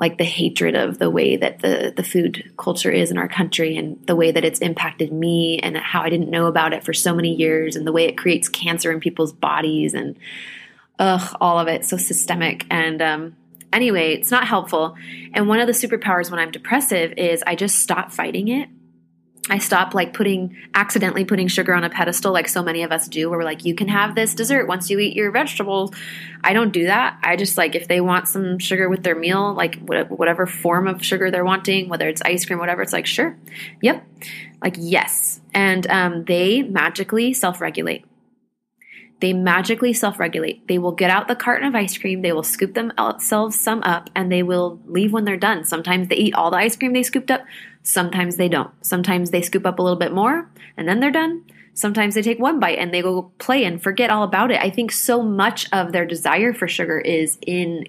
like 0.00 0.16
the 0.16 0.24
hatred 0.24 0.74
of 0.74 0.98
the 0.98 1.10
way 1.10 1.36
that 1.36 1.60
the 1.60 1.92
the 1.94 2.02
food 2.02 2.52
culture 2.56 2.90
is 2.90 3.10
in 3.10 3.18
our 3.18 3.28
country 3.28 3.76
and 3.76 4.04
the 4.06 4.16
way 4.16 4.30
that 4.30 4.44
it's 4.44 4.60
impacted 4.60 5.12
me 5.12 5.58
and 5.58 5.76
how 5.76 6.02
I 6.02 6.08
didn't 6.08 6.30
know 6.30 6.46
about 6.46 6.72
it 6.72 6.84
for 6.84 6.94
so 6.94 7.14
many 7.14 7.34
years 7.34 7.76
and 7.76 7.86
the 7.86 7.92
way 7.92 8.04
it 8.04 8.16
creates 8.16 8.48
cancer 8.48 8.90
in 8.90 9.00
people's 9.00 9.32
bodies 9.32 9.92
and 9.92 10.16
ugh 10.98 11.36
all 11.40 11.58
of 11.58 11.68
it. 11.68 11.84
So 11.84 11.98
systemic. 11.98 12.66
And 12.70 13.02
um 13.02 13.36
anyway 13.72 14.14
it's 14.14 14.30
not 14.30 14.46
helpful. 14.46 14.94
And 15.34 15.48
one 15.48 15.60
of 15.60 15.66
the 15.66 15.74
superpowers 15.74 16.30
when 16.30 16.40
I'm 16.40 16.50
depressive 16.50 17.14
is 17.18 17.42
I 17.46 17.54
just 17.54 17.80
stop 17.80 18.10
fighting 18.10 18.48
it 18.48 18.68
I 19.48 19.58
stop 19.58 19.94
like 19.94 20.12
putting 20.12 20.56
accidentally 20.74 21.24
putting 21.24 21.48
sugar 21.48 21.74
on 21.74 21.82
a 21.82 21.90
pedestal 21.90 22.32
like 22.32 22.48
so 22.48 22.62
many 22.62 22.82
of 22.82 22.92
us 22.92 23.08
do 23.08 23.30
where 23.30 23.38
we're 23.38 23.44
like 23.44 23.64
you 23.64 23.74
can 23.74 23.88
have 23.88 24.14
this 24.14 24.34
dessert 24.34 24.68
once 24.68 24.90
you 24.90 24.98
eat 24.98 25.16
your 25.16 25.30
vegetables. 25.30 25.92
I 26.44 26.52
don't 26.52 26.72
do 26.72 26.84
that. 26.84 27.18
I 27.22 27.36
just 27.36 27.56
like 27.56 27.74
if 27.74 27.88
they 27.88 28.00
want 28.00 28.28
some 28.28 28.58
sugar 28.58 28.88
with 28.88 29.02
their 29.02 29.14
meal, 29.14 29.54
like 29.54 29.80
whatever 29.86 30.46
form 30.46 30.86
of 30.86 31.02
sugar 31.02 31.30
they're 31.30 31.44
wanting, 31.44 31.88
whether 31.88 32.08
it's 32.08 32.20
ice 32.22 32.44
cream 32.44 32.58
whatever, 32.58 32.82
it's 32.82 32.92
like 32.92 33.06
sure. 33.06 33.38
Yep. 33.80 34.06
Like 34.62 34.76
yes. 34.78 35.40
And 35.54 35.86
um, 35.88 36.24
they 36.26 36.62
magically 36.62 37.32
self-regulate. 37.32 38.04
They 39.20 39.34
magically 39.34 39.92
self 39.92 40.18
regulate. 40.18 40.66
They 40.66 40.78
will 40.78 40.92
get 40.92 41.10
out 41.10 41.28
the 41.28 41.36
carton 41.36 41.68
of 41.68 41.74
ice 41.74 41.96
cream, 41.96 42.22
they 42.22 42.32
will 42.32 42.42
scoop 42.42 42.74
themselves 42.74 43.58
some 43.58 43.82
up, 43.82 44.08
and 44.14 44.32
they 44.32 44.42
will 44.42 44.80
leave 44.86 45.12
when 45.12 45.24
they're 45.24 45.36
done. 45.36 45.64
Sometimes 45.64 46.08
they 46.08 46.16
eat 46.16 46.34
all 46.34 46.50
the 46.50 46.56
ice 46.56 46.76
cream 46.76 46.94
they 46.94 47.02
scooped 47.02 47.30
up, 47.30 47.42
sometimes 47.82 48.36
they 48.36 48.48
don't. 48.48 48.70
Sometimes 48.84 49.30
they 49.30 49.42
scoop 49.42 49.66
up 49.66 49.78
a 49.78 49.82
little 49.82 49.98
bit 49.98 50.12
more, 50.12 50.50
and 50.76 50.88
then 50.88 51.00
they're 51.00 51.10
done. 51.10 51.44
Sometimes 51.72 52.14
they 52.14 52.22
take 52.22 52.38
one 52.38 52.60
bite 52.60 52.78
and 52.78 52.92
they 52.92 53.00
go 53.00 53.32
play 53.38 53.64
and 53.64 53.82
forget 53.82 54.10
all 54.10 54.22
about 54.22 54.50
it. 54.50 54.60
I 54.60 54.70
think 54.70 54.92
so 54.92 55.22
much 55.22 55.66
of 55.72 55.92
their 55.92 56.04
desire 56.04 56.52
for 56.52 56.68
sugar 56.68 56.98
is 56.98 57.38
in 57.46 57.86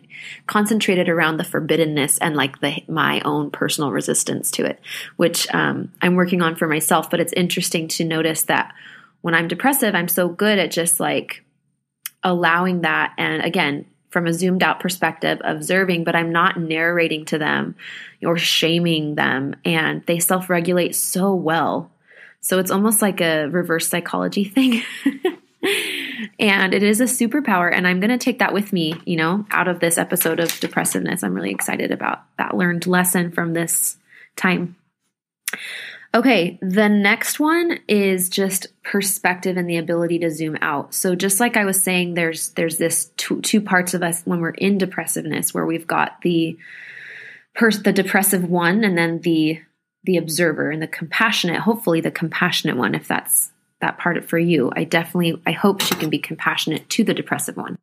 concentrated 0.48 1.10
around 1.10 1.38
the 1.38 1.44
forbiddenness 1.44 2.18
and 2.22 2.36
like 2.36 2.62
the 2.62 2.82
my 2.88 3.22
own 3.22 3.50
personal 3.52 3.92
resistance 3.92 4.52
to 4.52 4.66
it, 4.66 4.80
which 5.18 5.52
um, 5.54 5.92
I'm 6.02 6.16
working 6.16 6.42
on 6.42 6.56
for 6.56 6.68
myself. 6.68 7.10
But 7.10 7.20
it's 7.20 7.34
interesting 7.34 7.88
to 7.90 8.06
notice 8.06 8.44
that 8.44 8.74
when 9.22 9.34
I'm 9.34 9.48
depressive, 9.48 9.96
I'm 9.96 10.08
so 10.08 10.30
good 10.30 10.60
at 10.60 10.72
just 10.72 11.00
like 11.00 11.44
allowing 12.24 12.82
that. 12.82 13.14
And 13.18 13.44
again, 13.44 13.86
from 14.12 14.28
a 14.28 14.34
zoomed 14.34 14.62
out 14.62 14.80
perspective, 14.80 15.40
observing, 15.44 16.04
but 16.04 16.16
I'm 16.16 16.32
not 16.32 16.60
narrating 16.60 17.26
to 17.26 17.38
them 17.38 17.76
or 18.24 18.38
shaming 18.38 19.16
them. 19.16 19.56
And 19.66 20.06
they 20.06 20.20
self 20.20 20.50
regulate 20.50 20.96
so 20.96 21.34
well. 21.34 21.90
So 22.42 22.60
it's 22.60 22.72
almost 22.72 23.02
like 23.02 23.22
a 23.22 23.48
reverse 23.48 23.88
psychology 23.88 24.44
thing. 24.44 24.84
and 26.40 26.74
it 26.74 26.84
is 26.84 27.00
a 27.00 27.06
superpower. 27.06 27.72
And 27.74 27.88
I'm 27.88 28.00
going 28.00 28.10
to 28.10 28.18
take 28.18 28.40
that 28.40 28.54
with 28.54 28.74
me, 28.74 28.96
you 29.06 29.16
know, 29.16 29.46
out 29.52 29.68
of 29.68 29.80
this 29.80 29.98
episode 29.98 30.40
of 30.40 30.60
depressiveness. 30.60 31.24
I'm 31.24 31.34
really 31.34 31.52
excited 31.52 31.92
about 31.92 32.24
that 32.38 32.56
learned 32.56 32.88
lesson 32.88 33.32
from 33.32 33.54
this 33.54 33.98
time. 34.36 34.76
Okay, 36.14 36.60
the 36.62 36.90
next 36.90 37.40
one 37.40 37.80
is 37.88 38.28
just 38.28 38.68
perspective 38.84 39.56
and 39.56 39.70
the 39.70 39.78
ability 39.78 40.20
to 40.20 40.30
zoom 40.30 40.58
out. 40.62 40.94
So 40.94 41.16
just 41.16 41.40
like 41.40 41.56
I 41.56 41.64
was 41.64 41.82
saying 41.82 42.16
there's 42.16 42.50
there's 42.50 42.78
this 42.78 43.12
two, 43.16 43.42
two 43.42 43.62
parts 43.62 43.94
of 43.94 44.04
us 44.04 44.22
when 44.26 44.42
we're 44.42 44.50
in 44.50 44.78
depressiveness 44.78 45.54
where 45.54 45.66
we've 45.66 45.88
got 45.88 46.22
the 46.22 46.58
pers- 47.56 47.84
the 47.84 47.94
depressive 47.94 48.44
one 48.44 48.84
and 48.84 48.98
then 48.98 49.20
the 49.20 49.62
the 50.04 50.18
observer 50.18 50.70
and 50.70 50.82
the 50.82 50.88
compassionate, 50.88 51.62
hopefully 51.62 52.02
the 52.02 52.12
compassionate 52.12 52.76
one 52.76 52.94
if 52.94 53.08
that's 53.08 53.52
that 53.80 53.98
part 53.98 54.28
for 54.28 54.38
you. 54.38 54.70
I 54.76 54.84
definitely 54.84 55.42
I 55.46 55.54
hope 55.54 55.82
she 55.82 55.96
can 55.96 56.10
be 56.10 56.20
compassionate 56.20 56.90
to 56.90 57.06
the 57.06 57.14
depressive 57.14 57.56
one. 57.56 57.78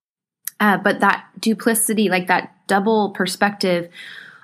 Uh, 0.61 0.77
but 0.77 1.01
that 1.01 1.25
duplicity, 1.41 2.11
like 2.11 2.27
that 2.27 2.53
double 2.67 3.11
perspective, 3.11 3.91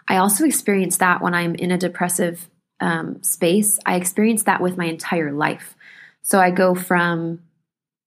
I 0.08 0.16
also 0.16 0.44
experience 0.44 0.96
that 0.98 1.20
when 1.20 1.34
I'm 1.34 1.54
in 1.56 1.70
a 1.70 1.76
depressive 1.76 2.48
um, 2.84 3.22
space, 3.22 3.80
I 3.86 3.96
experienced 3.96 4.44
that 4.44 4.60
with 4.60 4.76
my 4.76 4.84
entire 4.84 5.32
life. 5.32 5.74
So 6.20 6.38
I 6.38 6.50
go 6.50 6.74
from 6.74 7.40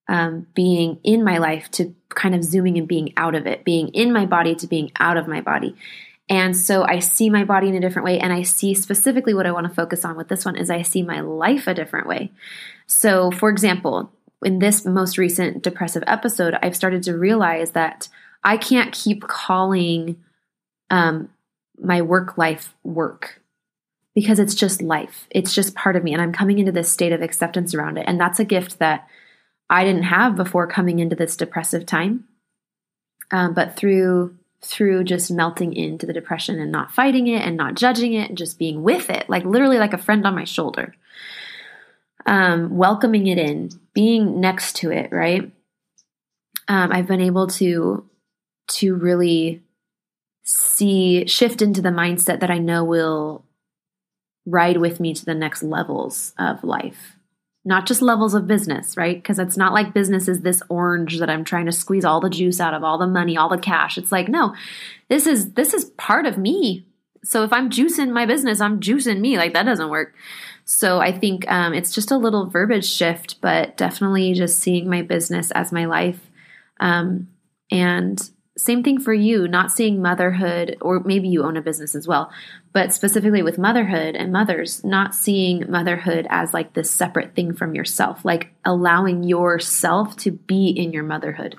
um, 0.07 0.45
being 0.53 0.99
in 1.03 1.23
my 1.23 1.39
life 1.39 1.69
to 1.71 1.95
kind 2.09 2.35
of 2.35 2.43
zooming 2.43 2.77
and 2.77 2.87
being 2.87 3.11
out 3.17 3.33
of 3.33 3.47
it, 3.47 3.63
being 3.63 3.87
in 3.89 4.13
my 4.13 4.27
body 4.27 4.53
to 4.53 4.67
being 4.67 4.91
out 4.99 5.17
of 5.17 5.27
my 5.27 5.41
body. 5.41 5.75
And 6.29 6.55
so 6.55 6.83
I 6.83 6.99
see 6.99 7.31
my 7.31 7.43
body 7.43 7.69
in 7.69 7.75
a 7.75 7.79
different 7.79 8.05
way. 8.05 8.19
And 8.19 8.31
I 8.31 8.43
see 8.43 8.75
specifically 8.75 9.33
what 9.33 9.47
I 9.47 9.51
want 9.51 9.67
to 9.67 9.73
focus 9.73 10.05
on 10.05 10.15
with 10.15 10.27
this 10.27 10.45
one 10.45 10.55
is 10.55 10.69
I 10.69 10.83
see 10.83 11.01
my 11.01 11.21
life 11.21 11.65
a 11.65 11.73
different 11.73 12.07
way. 12.07 12.31
So, 12.85 13.31
for 13.31 13.49
example, 13.49 14.11
in 14.45 14.59
this 14.59 14.85
most 14.85 15.17
recent 15.17 15.63
depressive 15.63 16.03
episode, 16.05 16.55
I've 16.61 16.75
started 16.75 17.01
to 17.03 17.17
realize 17.17 17.71
that 17.71 18.09
I 18.43 18.57
can't 18.57 18.91
keep 18.91 19.23
calling 19.23 20.17
um, 20.91 21.29
my 21.79 22.03
work 22.03 22.37
life 22.37 22.75
work 22.83 23.41
because 24.17 24.39
it's 24.39 24.55
just 24.55 24.81
life. 24.81 25.27
It's 25.29 25.53
just 25.53 25.75
part 25.75 25.95
of 25.95 26.03
me. 26.03 26.11
And 26.11 26.19
I'm 26.19 26.33
coming 26.33 26.57
into 26.57 26.71
this 26.71 26.91
state 26.91 27.11
of 27.11 27.21
acceptance 27.21 27.75
around 27.75 27.99
it. 27.99 28.05
And 28.07 28.19
that's 28.19 28.39
a 28.39 28.45
gift 28.45 28.79
that 28.79 29.07
I 29.69 29.83
didn't 29.83 30.05
have 30.05 30.35
before 30.35 30.65
coming 30.65 30.97
into 30.97 31.15
this 31.15 31.37
depressive 31.37 31.85
time. 31.85 32.23
Um, 33.29 33.53
but 33.53 33.75
through 33.75 34.35
through 34.63 35.03
just 35.03 35.29
melting 35.29 35.71
into 35.71 36.07
the 36.07 36.13
depression 36.13 36.59
and 36.59 36.71
not 36.71 36.91
fighting 36.91 37.27
it 37.27 37.43
and 37.43 37.55
not 37.55 37.75
judging 37.75 38.13
it 38.13 38.29
and 38.29 38.39
just 38.39 38.57
being 38.57 38.81
with 38.81 39.11
it, 39.11 39.29
like 39.29 39.45
literally 39.45 39.77
like 39.77 39.93
a 39.93 39.99
friend 39.99 40.25
on 40.25 40.33
my 40.33 40.45
shoulder. 40.45 40.95
Um, 42.25 42.75
welcoming 42.75 43.27
it 43.27 43.37
in, 43.37 43.69
being 43.93 44.41
next 44.41 44.77
to 44.77 44.89
it, 44.89 45.11
right? 45.11 45.51
Um, 46.67 46.91
I've 46.91 47.05
been 47.05 47.21
able 47.21 47.45
to 47.49 48.09
to 48.69 48.95
really 48.95 49.61
see 50.41 51.27
shift 51.27 51.61
into 51.61 51.83
the 51.83 51.89
mindset 51.89 52.39
that 52.39 52.49
I 52.49 52.57
know 52.57 52.83
will 52.83 53.43
ride 54.47 54.77
with 54.77 54.99
me 54.99 55.13
to 55.13 55.25
the 55.25 55.35
next 55.35 55.61
levels 55.61 56.33
of 56.39 56.63
life. 56.63 57.17
Not 57.65 57.85
just 57.85 58.01
levels 58.01 58.33
of 58.33 58.47
business, 58.47 58.95
right? 58.95 59.17
Because 59.17 59.39
it's 59.39 59.57
not 59.57 59.73
like 59.73 59.93
business 59.93 60.29
is 60.29 60.39
this 60.39 60.63
orange 60.69 61.19
that 61.19 61.29
I'm 61.29 61.43
trying 61.43 61.65
to 61.65 61.73
squeeze 61.73 62.05
all 62.05 62.21
the 62.21 62.29
juice 62.29 62.61
out 62.61 62.73
of, 62.73 62.81
all 62.81 62.97
the 62.97 63.07
money, 63.07 63.35
all 63.35 63.49
the 63.49 63.57
cash. 63.57 63.97
It's 63.97 64.11
like, 64.11 64.29
no, 64.29 64.55
this 65.09 65.27
is 65.27 65.53
this 65.53 65.73
is 65.73 65.85
part 65.97 66.25
of 66.25 66.37
me. 66.37 66.85
So 67.25 67.43
if 67.43 67.51
I'm 67.51 67.69
juicing 67.69 68.11
my 68.11 68.25
business, 68.25 68.61
I'm 68.61 68.79
juicing 68.79 69.19
me. 69.19 69.37
Like 69.37 69.53
that 69.53 69.63
doesn't 69.63 69.89
work. 69.89 70.15
So 70.63 70.99
I 70.99 71.11
think 71.11 71.49
um, 71.51 71.73
it's 71.73 71.93
just 71.93 72.11
a 72.11 72.17
little 72.17 72.45
verbiage 72.49 72.89
shift, 72.89 73.41
but 73.41 73.75
definitely 73.75 74.33
just 74.33 74.59
seeing 74.59 74.89
my 74.89 75.01
business 75.01 75.51
as 75.51 75.73
my 75.73 75.85
life. 75.85 76.19
Um, 76.79 77.27
and 77.69 78.29
same 78.57 78.83
thing 78.83 78.99
for 78.99 79.13
you, 79.13 79.47
not 79.47 79.71
seeing 79.71 80.01
motherhood, 80.01 80.77
or 80.81 80.99
maybe 81.01 81.27
you 81.27 81.43
own 81.43 81.57
a 81.57 81.61
business 81.61 81.95
as 81.95 82.07
well, 82.07 82.31
but 82.73 82.91
specifically 82.91 83.43
with 83.43 83.57
motherhood 83.57 84.15
and 84.15 84.31
mothers, 84.31 84.83
not 84.83 85.13
seeing 85.13 85.69
motherhood 85.69 86.27
as 86.29 86.53
like 86.53 86.73
this 86.73 86.89
separate 86.89 87.35
thing 87.35 87.53
from 87.53 87.75
yourself, 87.75 88.25
like 88.25 88.51
allowing 88.65 89.23
yourself 89.23 90.17
to 90.17 90.31
be 90.31 90.69
in 90.69 90.91
your 90.91 91.03
motherhood. 91.03 91.55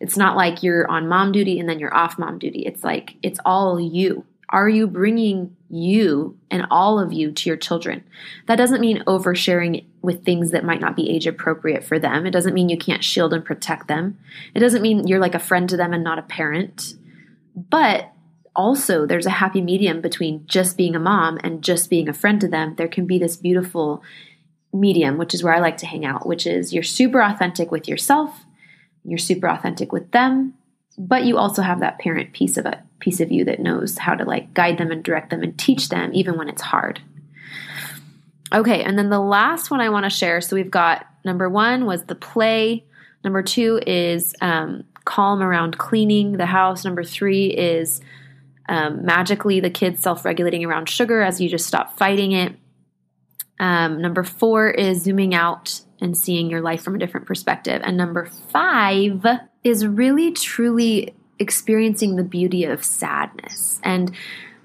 It's 0.00 0.16
not 0.16 0.36
like 0.36 0.62
you're 0.62 0.88
on 0.88 1.08
mom 1.08 1.32
duty 1.32 1.58
and 1.58 1.68
then 1.68 1.80
you're 1.80 1.94
off 1.94 2.18
mom 2.18 2.38
duty. 2.38 2.64
It's 2.64 2.84
like 2.84 3.16
it's 3.22 3.40
all 3.44 3.80
you. 3.80 4.24
Are 4.50 4.68
you 4.68 4.86
bringing 4.86 5.56
you 5.68 6.38
and 6.50 6.66
all 6.70 6.98
of 6.98 7.12
you 7.12 7.32
to 7.32 7.50
your 7.50 7.56
children? 7.56 8.04
That 8.46 8.56
doesn't 8.56 8.80
mean 8.80 9.04
oversharing 9.06 9.84
with 10.00 10.24
things 10.24 10.52
that 10.52 10.64
might 10.64 10.80
not 10.80 10.96
be 10.96 11.10
age 11.10 11.26
appropriate 11.26 11.84
for 11.84 11.98
them. 11.98 12.24
It 12.24 12.30
doesn't 12.30 12.54
mean 12.54 12.70
you 12.70 12.78
can't 12.78 13.04
shield 13.04 13.34
and 13.34 13.44
protect 13.44 13.88
them. 13.88 14.18
It 14.54 14.60
doesn't 14.60 14.80
mean 14.80 15.06
you're 15.06 15.20
like 15.20 15.34
a 15.34 15.40
friend 15.40 15.68
to 15.68 15.76
them 15.76 15.92
and 15.92 16.02
not 16.02 16.18
a 16.18 16.22
parent. 16.22 16.94
But 17.54 18.10
also, 18.56 19.04
there's 19.04 19.26
a 19.26 19.30
happy 19.30 19.60
medium 19.60 20.00
between 20.00 20.46
just 20.46 20.76
being 20.76 20.96
a 20.96 21.00
mom 21.00 21.38
and 21.44 21.62
just 21.62 21.90
being 21.90 22.08
a 22.08 22.14
friend 22.14 22.40
to 22.40 22.48
them. 22.48 22.74
There 22.76 22.88
can 22.88 23.06
be 23.06 23.18
this 23.18 23.36
beautiful 23.36 24.02
medium, 24.72 25.18
which 25.18 25.34
is 25.34 25.44
where 25.44 25.54
I 25.54 25.60
like 25.60 25.76
to 25.78 25.86
hang 25.86 26.06
out, 26.06 26.26
which 26.26 26.46
is 26.46 26.72
you're 26.72 26.82
super 26.82 27.22
authentic 27.22 27.70
with 27.70 27.86
yourself, 27.86 28.44
you're 29.04 29.18
super 29.18 29.48
authentic 29.48 29.92
with 29.92 30.10
them, 30.12 30.54
but 30.96 31.24
you 31.24 31.36
also 31.36 31.62
have 31.62 31.80
that 31.80 31.98
parent 31.98 32.32
piece 32.32 32.56
of 32.56 32.66
it 32.66 32.78
piece 33.00 33.20
of 33.20 33.30
you 33.30 33.44
that 33.44 33.60
knows 33.60 33.98
how 33.98 34.14
to 34.14 34.24
like 34.24 34.52
guide 34.54 34.78
them 34.78 34.90
and 34.90 35.04
direct 35.04 35.30
them 35.30 35.42
and 35.42 35.58
teach 35.58 35.88
them 35.88 36.10
even 36.12 36.36
when 36.36 36.48
it's 36.48 36.62
hard 36.62 37.00
Okay, 38.52 38.82
and 38.82 38.98
then 38.98 39.10
the 39.10 39.20
last 39.20 39.70
one 39.70 39.80
I 39.80 39.90
want 39.90 40.04
to 40.04 40.10
share. 40.10 40.40
So 40.40 40.56
we've 40.56 40.70
got 40.70 41.06
number 41.24 41.48
one 41.48 41.84
was 41.84 42.04
the 42.04 42.14
play. 42.14 42.84
Number 43.22 43.42
two 43.42 43.80
is 43.86 44.34
um, 44.40 44.84
calm 45.04 45.42
around 45.42 45.76
cleaning 45.76 46.32
the 46.32 46.46
house. 46.46 46.84
Number 46.84 47.04
three 47.04 47.48
is 47.48 48.00
um, 48.68 49.04
magically 49.04 49.60
the 49.60 49.70
kids 49.70 50.02
self 50.02 50.24
regulating 50.24 50.64
around 50.64 50.88
sugar 50.88 51.20
as 51.20 51.40
you 51.40 51.48
just 51.48 51.66
stop 51.66 51.98
fighting 51.98 52.32
it. 52.32 52.54
Um, 53.60 54.00
number 54.00 54.22
four 54.22 54.70
is 54.70 55.02
zooming 55.02 55.34
out 55.34 55.82
and 56.00 56.16
seeing 56.16 56.48
your 56.48 56.60
life 56.60 56.82
from 56.82 56.94
a 56.94 56.98
different 56.98 57.26
perspective. 57.26 57.82
And 57.84 57.96
number 57.96 58.26
five 58.26 59.26
is 59.64 59.84
really 59.84 60.32
truly 60.32 61.14
experiencing 61.38 62.16
the 62.16 62.24
beauty 62.24 62.64
of 62.64 62.84
sadness. 62.84 63.80
And 63.82 64.12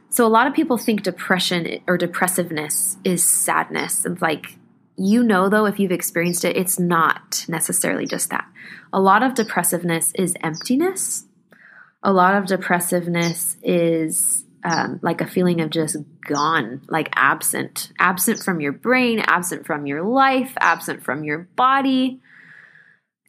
so 0.10 0.26
a 0.26 0.30
lot 0.30 0.48
of 0.48 0.54
people 0.54 0.78
think 0.78 1.04
depression 1.04 1.80
or 1.88 1.98
depressiveness 1.98 2.98
is 3.04 3.24
sadness. 3.24 4.06
And 4.06 4.22
like, 4.22 4.58
you 4.96 5.24
know, 5.24 5.50
though, 5.50 5.66
if 5.66 5.80
you've 5.80 5.92
experienced 5.92 6.46
it, 6.46 6.56
it's 6.56 6.80
not 6.80 7.46
necessarily 7.48 8.06
just 8.06 8.30
that. 8.30 8.48
A 8.92 9.00
lot 9.00 9.24
of 9.24 9.34
depressiveness 9.34 10.12
is 10.16 10.36
emptiness. 10.44 11.26
A 12.04 12.14
lot 12.14 12.36
of 12.36 12.46
depressiveness 12.46 13.58
is 13.64 14.46
um, 14.64 15.00
like 15.02 15.20
a 15.20 15.28
feeling 15.28 15.62
of 15.62 15.72
just 15.72 15.98
gone, 16.28 16.82
like 16.88 17.10
absent, 17.16 17.92
absent 18.00 18.40
from 18.44 18.62
your 18.62 18.72
brain, 18.72 19.20
absent 19.20 19.66
from 19.66 19.86
your 19.86 20.04
life, 20.04 20.54
absent 20.60 21.04
from 21.04 21.24
your 21.24 21.40
body. 21.56 22.22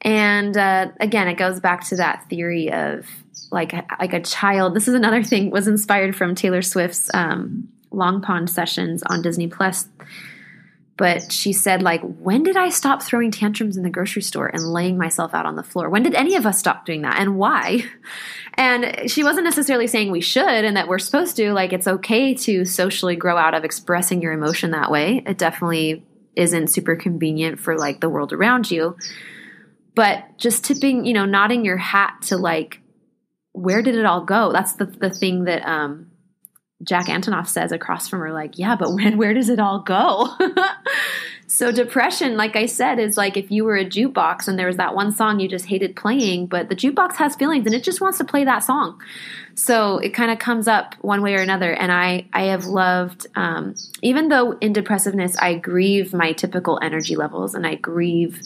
And 0.03 0.57
uh, 0.57 0.89
again, 1.01 1.29
it 1.29 1.39
goes 1.39 1.61
back 1.61 1.85
to 1.89 1.97
that 1.97 2.29
theory 2.29 2.71
of 2.71 3.07
like 3.51 3.73
like 4.01 4.13
a 4.13 4.21
child. 4.21 4.75
This 4.75 4.89
is 4.89 4.95
another 4.95 5.23
thing 5.23 5.51
was 5.51 5.69
inspired 5.69 6.17
from 6.17 6.35
Taylor 6.35 6.63
Swift's 6.63 7.11
um, 7.15 7.69
Long 7.91 8.21
Pond 8.21 8.51
sessions 8.51 9.03
on 9.05 9.23
Disney 9.23 9.49
Plus. 9.49 9.89
But 10.97 11.33
she 11.33 11.53
said, 11.53 11.83
like, 11.83 12.03
when 12.03 12.45
did 12.45 12.57
I 12.57 12.69
stop 12.69 13.03
throwing 13.03 13.33
tantrums 13.33 13.77
in 13.77 13.83
the 13.83 13.91
grocery 13.91 14.23
store 14.23 14.47
and 14.47 14.63
laying 14.63 14.97
myself 14.97 15.35
out 15.35 15.45
on 15.45 15.57
the 15.57 15.65
floor? 15.65 15.91
When 15.91 16.05
did 16.05 16.15
any 16.15 16.37
of 16.37 16.47
us 16.47 16.61
stop 16.61 16.87
doing 16.87 17.03
that, 17.03 17.19
and 17.19 17.37
why? 17.37 17.85
And 18.57 19.11
she 19.11 19.25
wasn't 19.25 19.47
necessarily 19.47 19.89
saying 19.89 20.13
we 20.13 20.21
should 20.21 20.47
and 20.47 20.77
that 20.77 20.87
we're 20.87 21.01
supposed 21.01 21.35
to. 21.39 21.53
Like, 21.53 21.73
it's 21.73 21.89
okay 21.89 22.35
to 22.35 22.65
socially 22.65 23.17
grow 23.17 23.37
out 23.37 23.53
of 23.53 23.65
expressing 23.65 24.23
your 24.23 24.33
emotion 24.33 24.71
that 24.71 24.93
way. 24.93 25.25
It 25.27 25.39
definitely 25.39 26.07
isn't 26.37 26.69
super 26.69 26.95
convenient 26.95 27.59
for 27.59 27.77
like 27.77 28.01
the 28.01 28.09
world 28.09 28.33
around 28.33 28.71
you. 28.71 28.97
But 29.97 30.39
just 30.39 30.63
tipping, 30.63 31.05
you 31.05 31.15
know, 31.15 31.25
nodding 31.25 31.65
your 31.65 31.77
hat 31.77 32.23
to 32.27 32.37
like, 32.37 32.81
where 33.55 33.83
did 33.83 33.95
it 33.95 34.05
all 34.05 34.25
go? 34.25 34.53
That's 34.53 34.75
the, 34.75 34.85
the 34.85 35.11
thing 35.11 35.45
that 35.45 35.65
um, 35.65 36.11
Jack 36.83 37.07
Antonoff 37.07 37.47
says 37.47 37.71
across 37.71 38.09
from 38.09 38.19
her, 38.19 38.33
like, 38.33 38.59
yeah, 38.59 38.75
but 38.77 38.93
when, 38.93 39.17
where 39.17 39.33
does 39.33 39.49
it 39.49 39.61
all 39.61 39.79
go? 39.81 40.37
so 41.47 41.71
depression, 41.71 42.37
like 42.37 42.57
I 42.57 42.67
said, 42.67 42.99
is 42.99 43.17
like 43.17 43.37
if 43.37 43.53
you 43.53 43.65
were 43.65 43.77
a 43.77 43.85
jukebox 43.85 44.49
and 44.49 44.59
there 44.59 44.67
was 44.67 44.77
that 44.79 44.97
one 44.97 45.13
song 45.13 45.39
you 45.39 45.49
just 45.49 45.67
hated 45.67 45.95
playing, 45.95 46.49
but 46.49 46.69
the 46.69 46.75
jukebox 46.75 47.15
has 47.15 47.37
feelings 47.37 47.65
and 47.65 47.77
it 47.77 47.85
just 47.85 48.01
wants 48.01 48.19
to 48.19 48.25
play 48.25 48.45
that 48.45 48.65
song. 48.65 49.01
So 49.55 49.99
it 49.99 50.11
kind 50.11 50.33
of 50.33 50.41
comes 50.41 50.67
up 50.67 50.97
one 51.01 51.23
way 51.23 51.35
or 51.37 51.41
another. 51.41 51.73
And 51.73 51.93
I, 51.93 52.27
I 52.33 52.47
have 52.47 52.65
loved, 52.65 53.29
um, 53.37 53.77
even 54.03 54.31
though 54.31 54.59
in 54.59 54.73
depressiveness, 54.73 55.37
I 55.39 55.55
grieve 55.55 56.13
my 56.13 56.33
typical 56.33 56.81
energy 56.83 57.15
levels 57.15 57.55
and 57.55 57.65
I 57.65 57.77
grieve 57.77 58.41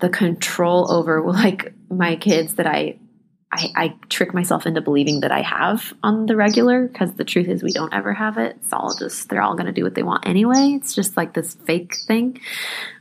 the 0.00 0.10
control 0.10 0.92
over 0.92 1.22
like 1.26 1.72
my 1.88 2.16
kids 2.16 2.56
that 2.56 2.66
I 2.66 2.98
I, 3.52 3.72
I, 3.76 3.94
trick 4.08 4.32
myself 4.32 4.66
into 4.66 4.80
believing 4.80 5.20
that 5.20 5.30
I 5.30 5.42
have 5.42 5.92
on 6.02 6.24
the 6.24 6.36
regular 6.36 6.88
because 6.88 7.12
the 7.12 7.24
truth 7.24 7.48
is 7.48 7.62
we 7.62 7.72
don't 7.72 7.92
ever 7.92 8.14
have 8.14 8.38
it. 8.38 8.56
It's 8.60 8.72
all 8.72 8.94
just 8.94 9.28
they're 9.28 9.42
all 9.42 9.54
going 9.54 9.66
to 9.66 9.72
do 9.72 9.84
what 9.84 9.94
they 9.94 10.02
want 10.02 10.26
anyway. 10.26 10.78
It's 10.80 10.94
just 10.94 11.18
like 11.18 11.34
this 11.34 11.54
fake 11.54 11.94
thing 12.06 12.40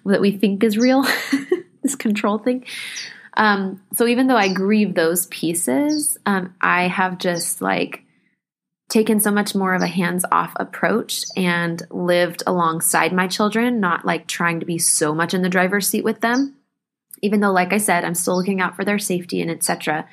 that 0.06 0.20
we 0.20 0.32
think 0.32 0.64
is 0.64 0.78
real, 0.78 1.06
this 1.84 1.96
control 1.96 2.38
thing. 2.38 2.66
Um, 3.38 3.82
so 3.96 4.08
even 4.08 4.28
though 4.28 4.36
I 4.36 4.52
grieve 4.52 4.94
those 4.94 5.26
pieces, 5.28 6.18
um, 6.26 6.54
I 6.60 6.90
have 6.90 7.18
just 7.18 7.62
like 7.62 8.04
taken 8.90 9.22
so 9.22 9.32
much 9.32 9.56
more 9.56 9.74
of 9.74 9.82
a 9.82 9.88
hands 9.88 10.26
off 10.34 10.52
approach 10.58 11.24
and 11.38 11.82
lived 11.90 12.44
alongside 12.46 13.14
my 13.14 13.28
children, 13.28 13.80
not 13.80 14.04
like 14.04 14.28
trying 14.28 14.60
to 14.60 14.66
be 14.66 14.78
so 14.78 15.16
much 15.16 15.34
in 15.34 15.44
the 15.44 15.50
driver's 15.50 15.88
seat 15.88 16.04
with 16.04 16.20
them 16.20 16.58
even 17.22 17.40
though 17.40 17.52
like 17.52 17.74
i 17.74 17.78
said 17.78 18.04
i'm 18.04 18.16
still 18.16 18.36
looking 18.36 18.62
out 18.62 18.76
for 18.76 18.86
their 18.86 19.00
safety 19.00 19.42
and 19.42 19.52
etc 19.52 20.08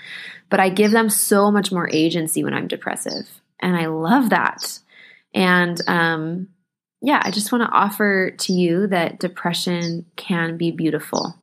but 0.51 0.61
i 0.61 0.68
give 0.68 0.90
them 0.90 1.11
so 1.11 1.51
much 1.51 1.73
more 1.73 1.88
agency 1.90 2.44
when 2.44 2.55
i'm 2.55 2.68
depressive 2.68 3.29
and 3.61 3.77
i 3.77 3.87
love 3.87 4.31
that. 4.31 4.79
And 5.35 5.81
um, 5.87 6.49
yeah 7.03 7.21
i 7.25 7.31
just 7.31 7.53
want 7.53 7.62
to 7.62 7.77
offer 7.77 8.33
to 8.33 8.53
you 8.53 8.87
that 8.88 9.21
depression 9.21 10.07
can 10.16 10.57
be 10.57 10.71
beautiful. 10.71 11.35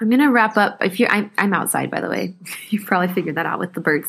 I'm 0.00 0.10
going 0.10 0.20
to 0.20 0.30
wrap 0.30 0.58
up 0.58 0.84
if 0.84 1.00
you're 1.00 1.10
I'm, 1.10 1.30
I'm 1.38 1.54
outside 1.54 1.90
by 1.90 2.00
the 2.00 2.08
way. 2.08 2.34
You've 2.68 2.86
probably 2.86 3.14
figured 3.14 3.36
that 3.36 3.46
out 3.46 3.58
with 3.58 3.72
the 3.72 3.80
birds 3.80 4.08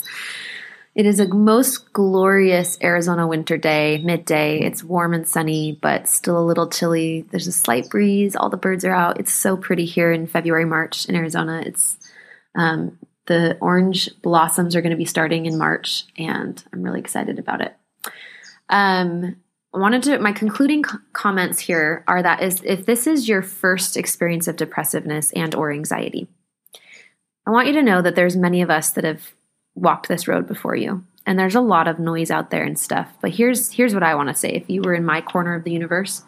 it 0.98 1.06
is 1.06 1.20
a 1.20 1.28
most 1.28 1.94
glorious 1.94 2.76
Arizona 2.82 3.28
winter 3.28 3.56
day, 3.56 4.02
midday. 4.04 4.62
It's 4.62 4.84
warm 4.84 5.14
and 5.14 5.28
sunny, 5.28 5.78
but 5.80 6.08
still 6.08 6.40
a 6.40 6.44
little 6.44 6.68
chilly. 6.68 7.22
There's 7.30 7.46
a 7.46 7.52
slight 7.52 7.88
breeze. 7.92 8.36
All 8.36 8.50
the 8.50 8.58
birds 8.58 8.84
are 8.84 8.96
out. 8.96 9.20
It's 9.20 9.32
so 9.32 9.56
pretty 9.56 9.86
here 9.86 10.12
in 10.12 10.26
February, 10.26 10.66
March 10.66 11.08
in 11.08 11.16
Arizona. 11.16 11.62
It's 11.64 12.00
um, 12.56 12.98
the 13.28 13.60
orange 13.62 14.10
blossoms 14.24 14.76
are 14.76 14.82
going 14.82 14.90
to 14.90 14.98
be 14.98 15.06
starting 15.06 15.46
in 15.46 15.60
March, 15.60 16.06
and 16.18 16.62
I'm 16.74 16.82
really 16.82 17.00
excited 17.00 17.38
about 17.38 17.62
it. 17.62 17.76
Um, 18.68 19.36
I 19.76 19.78
wanted 19.78 20.02
to 20.04 20.18
my 20.18 20.32
concluding 20.32 20.84
c- 20.84 20.98
comments 21.14 21.60
here 21.60 22.04
are 22.08 22.24
that 22.24 22.42
is 22.42 22.64
if 22.66 22.88
this 22.88 23.06
is 23.06 23.30
your 23.30 23.44
first 23.44 23.98
experience 23.98 24.48
of 24.48 24.56
depressiveness 24.56 25.32
and 25.34 25.54
or 25.54 25.72
anxiety, 25.72 26.28
I 27.46 27.52
want 27.52 27.68
you 27.68 27.74
to 27.74 27.84
know 27.84 28.02
that 28.02 28.16
there's 28.16 28.36
many 28.36 28.64
of 28.64 28.72
us 28.72 28.90
that 28.92 29.04
have 29.04 29.36
walked 29.78 30.08
this 30.08 30.28
road 30.28 30.48
before 30.48 30.76
you. 30.76 31.04
And 31.26 31.38
there's 31.38 31.56
a 31.56 31.62
lot 31.62 31.88
of 31.88 32.00
noise 32.00 32.32
out 32.32 32.52
there 32.52 32.64
and 32.64 32.80
stuff. 32.80 33.10
But 33.22 33.32
here's 33.32 33.72
here's 33.72 33.94
what 33.94 34.04
I 34.04 34.16
want 34.16 34.30
to 34.30 34.36
say. 34.36 34.50
If 34.50 34.70
you 34.70 34.82
were 34.82 34.94
in 34.94 35.06
my 35.06 35.22
corner 35.22 35.54
of 35.56 35.64
the 35.64 35.72
universe, 35.72 36.24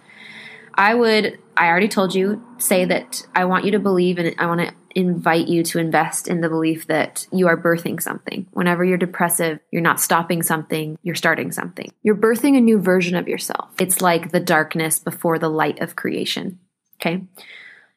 I 0.73 0.93
would 0.93 1.39
I 1.57 1.67
already 1.67 1.87
told 1.87 2.13
you 2.13 2.43
say 2.57 2.85
that 2.85 3.25
I 3.33 3.45
want 3.45 3.65
you 3.65 3.71
to 3.71 3.79
believe 3.79 4.17
and 4.17 4.35
I 4.37 4.45
want 4.45 4.61
to 4.61 4.73
invite 4.95 5.47
you 5.47 5.63
to 5.63 5.79
invest 5.79 6.27
in 6.27 6.41
the 6.41 6.49
belief 6.49 6.87
that 6.87 7.27
you 7.31 7.47
are 7.47 7.61
birthing 7.61 8.01
something. 8.01 8.47
Whenever 8.51 8.83
you're 8.83 8.97
depressive, 8.97 9.59
you're 9.71 9.81
not 9.81 9.99
stopping 9.99 10.41
something, 10.41 10.97
you're 11.03 11.15
starting 11.15 11.51
something. 11.51 11.91
You're 12.01 12.15
birthing 12.15 12.57
a 12.57 12.61
new 12.61 12.79
version 12.79 13.15
of 13.15 13.27
yourself. 13.27 13.69
It's 13.79 14.01
like 14.01 14.31
the 14.31 14.39
darkness 14.39 14.99
before 14.99 15.37
the 15.37 15.49
light 15.49 15.79
of 15.79 15.95
creation. 15.95 16.59
Okay? 16.99 17.23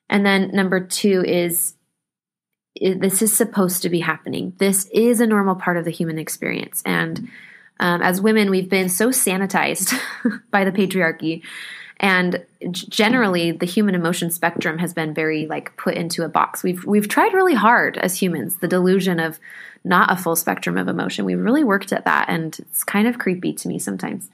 And 0.09 0.27
then 0.27 0.51
number 0.53 0.87
2 0.87 1.25
is 1.27 1.75
this 2.81 3.23
is 3.23 3.33
supposed 3.33 3.83
to 3.83 3.89
be 3.89 4.01
happening. 4.01 4.55
This 4.59 4.89
is 4.93 5.21
a 5.21 5.27
normal 5.27 5.55
part 5.55 5.77
of 5.77 5.85
the 5.85 5.91
human 5.91 6.19
experience. 6.19 6.83
And 6.87 7.29
um, 7.81 8.01
as 8.03 8.21
women, 8.21 8.51
we've 8.51 8.69
been 8.69 8.89
so 8.89 9.11
sanitized 9.11 9.99
by 10.51 10.65
the 10.65 10.73
patriarchy. 10.73 11.43
And 12.01 12.45
generally, 12.71 13.53
the 13.53 13.67
human 13.67 13.95
emotion 13.95 14.31
spectrum 14.31 14.79
has 14.79 14.93
been 14.93 15.15
very 15.15 15.47
like 15.47 15.77
put 15.77 15.95
into 15.95 16.25
a 16.25 16.29
box. 16.29 16.63
We've 16.63 16.85
we've 16.85 17.07
tried 17.07 17.33
really 17.33 17.55
hard 17.55 17.97
as 17.99 18.19
humans. 18.19 18.57
The 18.57 18.67
delusion 18.67 19.21
of 19.21 19.39
not 19.85 20.11
a 20.11 20.17
full 20.17 20.35
spectrum 20.35 20.79
of 20.79 20.89
emotion. 20.89 21.25
We've 21.25 21.39
really 21.39 21.65
worked 21.65 21.93
at 21.93 22.05
that, 22.05 22.29
and 22.29 22.59
it's 22.59 22.83
kind 22.83 23.07
of 23.07 23.19
creepy 23.19 23.53
to 23.53 23.69
me 23.69 23.79
sometimes. 23.79 24.31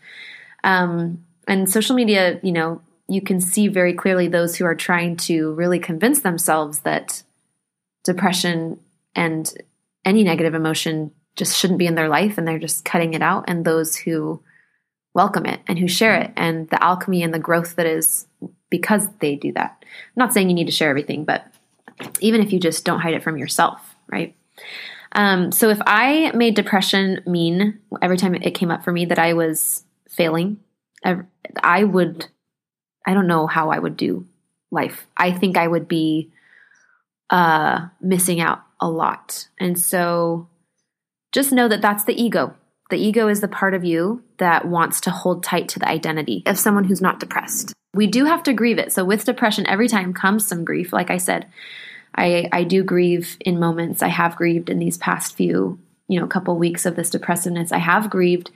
Um, 0.65 1.25
and 1.47 1.69
social 1.69 1.95
media, 1.95 2.41
you 2.43 2.53
know, 2.53 2.81
you 3.09 3.21
can 3.21 3.41
see 3.41 3.69
very 3.69 3.93
clearly 3.93 4.29
those 4.29 4.57
who 4.57 4.65
are 4.65 4.75
trying 4.75 5.17
to 5.17 5.53
really 5.53 5.79
convince 5.79 6.21
themselves 6.21 6.81
that 6.81 7.23
depression 8.05 8.81
and 9.15 9.53
any 10.05 10.25
negative 10.25 10.55
emotion 10.55 11.13
just 11.37 11.57
shouldn't 11.57 11.79
be 11.79 11.87
in 11.87 11.95
their 11.95 12.09
life 12.09 12.39
and 12.39 12.47
they're 12.47 12.59
just 12.59 12.85
cutting 12.85 13.15
it 13.15 13.23
out 13.23 13.45
and 13.49 13.65
those 13.65 13.97
who 13.97 14.43
welcome 15.15 15.47
it 15.47 15.61
and 15.67 15.79
who 15.79 15.89
share 15.89 16.15
it 16.15 16.33
and 16.37 16.69
the 16.71 16.83
alchemy 16.83 17.23
and 17.23 17.33
the 17.33 17.39
growth 17.39 17.77
that 17.77 17.87
is 17.87 18.27
because 18.71 19.09
they 19.21 19.37
do 19.37 19.53
that. 19.53 19.77
I'm 19.83 20.13
not 20.17 20.33
saying 20.33 20.49
you 20.49 20.55
need 20.55 20.67
to 20.67 20.73
share 20.73 20.91
everything, 20.91 21.25
but 21.25 21.47
even 22.21 22.41
if 22.41 22.53
you 22.53 22.61
just 22.61 22.85
don't 22.85 23.01
hide 23.01 23.15
it 23.15 23.23
from 23.23 23.37
yourself, 23.37 23.95
right? 24.11 24.37
Um, 25.13 25.53
so 25.53 25.71
if 25.71 25.81
I 25.87 26.33
made 26.35 26.55
depression 26.55 27.23
mean 27.27 27.79
every 28.03 28.19
time 28.19 28.35
it 28.35 28.51
came 28.53 28.71
up 28.71 28.85
for 28.85 28.93
me 28.93 29.07
that 29.07 29.19
I 29.19 29.33
was 29.33 29.85
failing, 30.09 30.59
I 31.63 31.85
would, 31.85 32.27
I 33.07 33.15
don't 33.15 33.27
know 33.27 33.47
how 33.47 33.71
I 33.71 33.79
would 33.79 33.97
do 33.97 34.27
life. 34.71 35.07
I 35.17 35.33
think 35.33 35.57
I 35.57 35.67
would 35.67 35.89
be 35.89 36.31
uh, 37.31 37.89
missing 38.01 38.41
out 38.41 38.63
a 38.81 38.89
lot. 38.89 39.49
And 39.59 39.79
so 39.79 40.49
just 41.33 41.53
know 41.53 41.69
that 41.69 41.83
that's 41.83 42.05
the 42.05 42.21
ego. 42.21 42.55
The 42.91 42.97
ego 42.97 43.29
is 43.29 43.41
the 43.41 43.49
part 43.49 43.75
of 43.75 43.85
you 43.85 44.23
that 44.39 44.67
wants 44.67 45.03
to 45.03 45.11
hold 45.11 45.43
tight 45.43 45.69
to 45.71 45.79
the 45.79 45.89
identity 45.89 46.43
of 46.47 46.59
someone 46.59 46.85
who's 46.85 47.03
not 47.03 47.21
depressed. 47.21 47.75
We 47.95 48.07
do 48.07 48.25
have 48.25 48.43
to 48.45 48.53
grieve 48.53 48.79
it. 48.79 48.93
So 48.93 49.05
with 49.05 49.25
depression, 49.25 49.67
every 49.67 49.89
time 49.89 50.15
comes 50.15 50.47
some 50.47 50.65
grief. 50.65 50.93
Like 50.93 51.11
I 51.11 51.19
said, 51.19 51.47
I, 52.15 52.49
I 52.51 52.65
do 52.65 52.83
grieve 52.83 53.37
in 53.41 53.61
moments. 53.61 54.03
I 54.03 54.09
have 54.09 54.37
grieved 54.37 54.71
in 54.71 54.79
these 54.79 54.97
past 54.97 55.37
few, 55.37 55.79
you 56.07 56.19
know, 56.19 56.27
couple 56.27 56.57
weeks 56.57 56.87
of 56.87 56.97
this 56.97 57.11
depressiveness. 57.11 57.73
I 57.73 57.79
have 57.79 58.11
grieved 58.11 58.51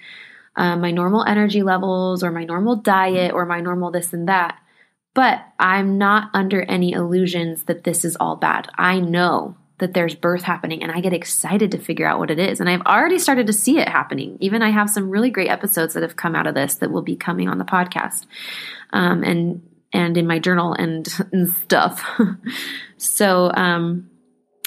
um, 0.56 0.80
my 0.80 0.90
normal 0.90 1.24
energy 1.24 1.62
levels 1.62 2.22
or 2.22 2.30
my 2.30 2.44
normal 2.44 2.76
diet 2.76 3.32
or 3.32 3.46
my 3.46 3.61
normal 3.61 3.90
this 3.90 4.12
and 4.12 4.28
that. 4.28 4.58
But 5.14 5.44
I'm 5.59 5.98
not 5.98 6.31
under 6.33 6.62
any 6.62 6.92
illusions 6.92 7.64
that 7.64 7.85
this 7.85 8.05
is 8.05 8.16
all 8.16 8.37
bad. 8.37 8.68
I 8.77 9.01
know 9.01 9.57
that 9.79 9.94
there's 9.94 10.14
birth 10.14 10.42
happening 10.42 10.83
and 10.83 10.92
I 10.92 11.01
get 11.01 11.12
excited 11.12 11.72
to 11.72 11.79
figure 11.79 12.07
out 12.07 12.20
what 12.20 12.31
it 12.31 12.38
is. 12.38 12.61
And 12.61 12.70
I've 12.70 12.83
already 12.83 13.18
started 13.18 13.48
to 13.48 13.53
see 13.53 13.79
it 13.79 13.88
happening. 13.88 14.38
Even 14.40 14.62
I 14.62 14.70
have 14.70 14.88
some 14.88 15.11
really 15.11 15.29
great 15.29 15.51
episodes 15.51 15.94
that 15.94 16.05
have 16.05 16.14
come 16.14 16.37
out 16.37 16.46
of 16.46 16.55
this 16.55 16.77
that 16.77 16.92
will 16.92 17.03
be 17.03 17.16
coming 17.16 17.48
on 17.48 17.59
the 17.59 17.64
podcast. 17.64 18.27
Um, 18.92 19.25
and 19.25 19.68
and 19.92 20.16
in 20.16 20.27
my 20.27 20.38
journal 20.38 20.72
and, 20.72 21.07
and 21.33 21.53
stuff. 21.53 22.09
so 22.96 23.51
um 23.55 24.09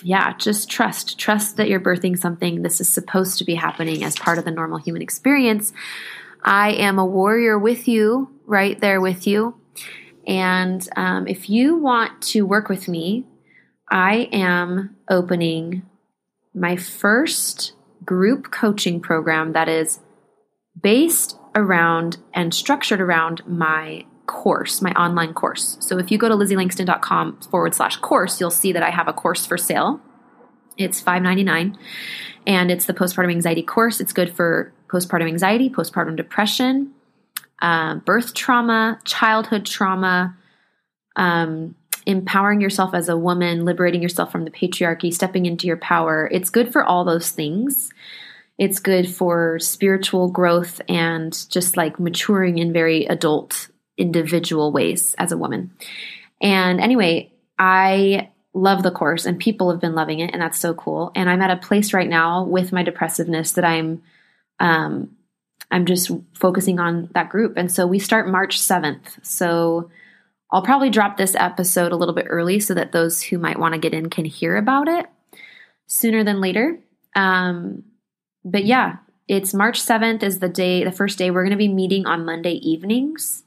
yeah, 0.04 0.36
just 0.38 0.70
trust. 0.70 1.18
Trust 1.18 1.58
that 1.58 1.70
you're 1.70 1.80
birthing 1.80 2.20
something. 2.20 2.62
This 2.62 2.82
is 2.82 2.90
supposed 2.90 3.38
to 3.38 3.46
be 3.46 3.56
happening 3.56 4.04
as 4.04 4.18
part 4.18 4.38
of 4.38 4.46
the 4.46 4.52
normal 4.52 4.78
human 4.78 5.02
experience. 5.02 5.72
I 6.44 6.74
am 6.74 7.00
a 7.00 7.06
warrior 7.06 7.58
with 7.58 7.88
you, 7.88 8.30
right 8.46 8.80
there 8.80 9.00
with 9.00 9.26
you. 9.26 9.56
And 10.28 10.88
um, 10.96 11.28
if 11.28 11.50
you 11.50 11.78
want 11.78 12.22
to 12.24 12.44
work 12.44 12.70
with 12.70 12.88
me, 12.88 13.26
I 13.90 14.30
am 14.32 14.96
opening 15.10 15.84
my 16.54 16.76
first 16.76 17.74
group 18.04 18.52
coaching 18.52 19.00
program 19.00 19.54
that 19.54 19.70
is 19.70 20.00
based 20.82 21.38
around 21.54 22.18
and 22.34 22.54
structured 22.54 23.02
around 23.02 23.46
my 23.48 24.06
course, 24.26 24.82
my 24.82 24.92
online 24.94 25.34
course. 25.34 25.78
So 25.80 25.98
if 25.98 26.12
you 26.12 26.18
go 26.18 26.28
to 26.30 26.36
lizzieLangston.com 26.36 27.42
forward 27.42 27.76
slash 27.76 27.98
course, 27.98 28.40
you'll 28.40 28.52
see 28.52 28.72
that 28.72 28.84
I 28.84 28.90
have 28.90 29.08
a 29.08 29.14
course 29.14 29.46
for 29.46 29.58
sale. 29.58 30.02
It's 30.78 31.02
$5.99 31.02 31.78
and 32.48 32.72
it's 32.72 32.86
the 32.86 32.94
postpartum 32.94 33.32
anxiety 33.32 33.64
course. 33.64 34.02
It's 34.02 34.14
good 34.14 34.36
for 34.36 34.74
postpartum 34.88 35.28
anxiety, 35.28 35.70
postpartum 35.70 36.16
depression, 36.16 36.92
uh, 37.66 37.96
birth 37.96 38.36
trauma, 38.36 39.00
childhood 39.06 39.66
trauma, 39.66 40.38
um, 41.16 41.74
empowering 42.06 42.62
yourself 42.62 42.94
as 42.94 43.10
a 43.10 43.18
woman, 43.18 43.66
liberating 43.66 44.04
yourself 44.04 44.32
from 44.32 44.46
the 44.46 44.52
patriarchy, 44.52 45.12
stepping 45.12 45.48
into 45.48 45.66
your 45.66 45.78
power. 45.78 46.30
It's 46.32 46.52
good 46.52 46.72
for 46.72 46.84
all 46.84 47.04
those 47.04 47.32
things. 47.32 47.92
It's 48.60 48.80
good 48.80 49.10
for 49.10 49.58
spiritual 49.58 50.30
growth 50.30 50.80
and 50.88 51.34
just 51.50 51.76
like 51.76 52.00
maturing 52.00 52.60
in 52.60 52.72
very 52.72 53.06
adult, 53.06 53.70
individual 53.98 54.72
ways 54.72 55.16
as 55.18 55.32
a 55.32 55.38
woman. 55.38 55.72
And 56.40 56.80
anyway, 56.80 57.32
I 57.58 58.30
love 58.54 58.84
the 58.84 58.92
course 58.92 59.26
and 59.26 59.40
people 59.40 59.72
have 59.72 59.82
been 59.82 59.96
loving 59.96 60.20
it 60.20 60.30
and 60.34 60.42
that's 60.42 60.60
so 60.60 60.76
cool. 60.76 61.12
And 61.16 61.28
I'm 61.28 61.42
at 61.42 61.50
a 61.50 61.58
place 61.58 61.94
right 61.94 62.08
now 62.08 62.44
with 62.44 62.72
my 62.72 62.84
depressiveness 62.84 63.54
that 63.54 63.66
I'm 63.66 64.04
um 64.60 65.16
I'm 65.72 65.86
just 65.86 66.12
focusing 66.34 66.80
on 66.80 67.10
that 67.14 67.30
group. 67.30 67.58
And 67.58 67.72
so 67.72 67.88
we 67.88 68.00
start 68.00 68.30
March 68.30 68.60
7th. 68.60 69.26
So 69.26 69.90
I'll 70.52 70.62
probably 70.62 70.90
drop 70.90 71.18
this 71.18 71.36
episode 71.36 71.92
a 71.92 71.96
little 71.96 72.16
bit 72.16 72.28
early 72.30 72.60
so 72.60 72.74
that 72.74 72.92
those 72.92 73.22
who 73.22 73.38
might 73.38 73.60
want 73.60 73.74
to 73.74 73.80
get 73.80 73.94
in 73.94 74.10
can 74.10 74.26
hear 74.26 74.56
about 74.56 74.88
it 74.88 75.06
sooner 75.88 76.24
than 76.24 76.42
later. 76.42 76.80
Um, 77.16 77.84
but 78.44 78.66
yeah, 78.66 78.98
it's 79.28 79.54
March 79.54 79.82
7th 79.82 80.24
is 80.24 80.40
the 80.40 80.50
day, 80.50 80.84
the 80.84 80.92
first 80.92 81.18
day. 81.18 81.32
We're 81.32 81.44
going 81.44 81.52
to 81.52 81.58
be 81.58 81.68
meeting 81.68 82.06
on 82.06 82.26
Monday 82.26 82.54
evenings 82.54 83.44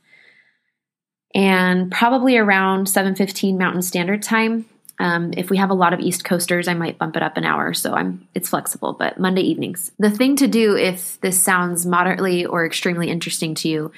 and 1.34 1.90
probably 1.90 2.36
around 2.36 2.86
7:15 2.86 3.58
Mountain 3.58 3.82
Standard 3.82 4.22
Time. 4.22 4.66
Um, 5.00 5.32
if 5.36 5.50
we 5.50 5.56
have 5.58 5.70
a 5.70 5.74
lot 5.74 5.92
of 5.92 6.00
East 6.00 6.24
Coasters, 6.24 6.66
I 6.66 6.74
might 6.74 6.98
bump 6.98 7.16
it 7.16 7.22
up 7.22 7.36
an 7.36 7.44
hour. 7.44 7.72
So 7.74 7.94
I'm 7.94 8.26
it's 8.34 8.48
flexible, 8.48 8.94
but 8.94 9.18
Monday 9.18 9.42
evenings. 9.42 9.92
The 9.98 10.10
thing 10.10 10.36
to 10.36 10.48
do 10.48 10.76
if 10.76 11.20
this 11.20 11.42
sounds 11.42 11.86
moderately 11.86 12.44
or 12.44 12.66
extremely 12.66 13.08
interesting 13.08 13.54
to 13.56 13.68
you 13.68 13.92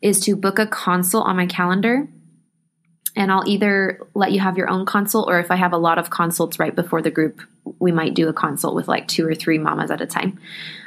is 0.00 0.20
to 0.20 0.36
book 0.36 0.58
a 0.58 0.66
consult 0.66 1.26
on 1.26 1.36
my 1.36 1.46
calendar 1.46 2.08
and 3.16 3.32
I'll 3.32 3.48
either 3.48 4.06
let 4.14 4.32
you 4.32 4.40
have 4.40 4.58
your 4.58 4.68
own 4.68 4.84
consult, 4.84 5.28
or 5.28 5.40
if 5.40 5.50
I 5.50 5.56
have 5.56 5.72
a 5.72 5.78
lot 5.78 5.98
of 5.98 6.10
consults 6.10 6.58
right 6.58 6.76
before 6.76 7.00
the 7.00 7.10
group, 7.10 7.40
we 7.78 7.90
might 7.90 8.12
do 8.12 8.28
a 8.28 8.32
consult 8.34 8.74
with 8.74 8.88
like 8.88 9.08
two 9.08 9.26
or 9.26 9.34
three 9.34 9.56
mamas 9.56 9.90
at 9.90 10.02
a 10.02 10.06
time. 10.06 10.38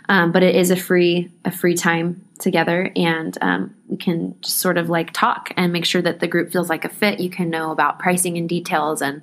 Um, 0.08 0.32
but 0.32 0.43
it 0.43 0.56
is 0.56 0.69
a 0.69 0.76
free 0.76 1.32
a 1.43 1.52
free 1.52 1.76
time 1.76 2.24
together, 2.39 2.91
and 2.95 3.38
um, 3.41 3.75
we 3.88 3.97
can 3.97 4.36
just 4.41 4.58
sort 4.58 4.78
of 4.78 4.89
like 4.89 5.12
talk 5.13 5.52
and 5.58 5.71
make 5.73 5.86
sure 5.86 6.02
that 6.02 6.19
the 6.19 6.28
group 6.28 6.52
feels 6.52 6.69
like 6.69 6.86
a 6.86 6.89
fit. 6.89 7.19
You 7.19 7.30
can 7.30 7.49
know 7.49 7.71
about 7.71 7.99
pricing 7.99 8.38
and 8.38 8.47
details, 8.47 9.02
and 9.02 9.21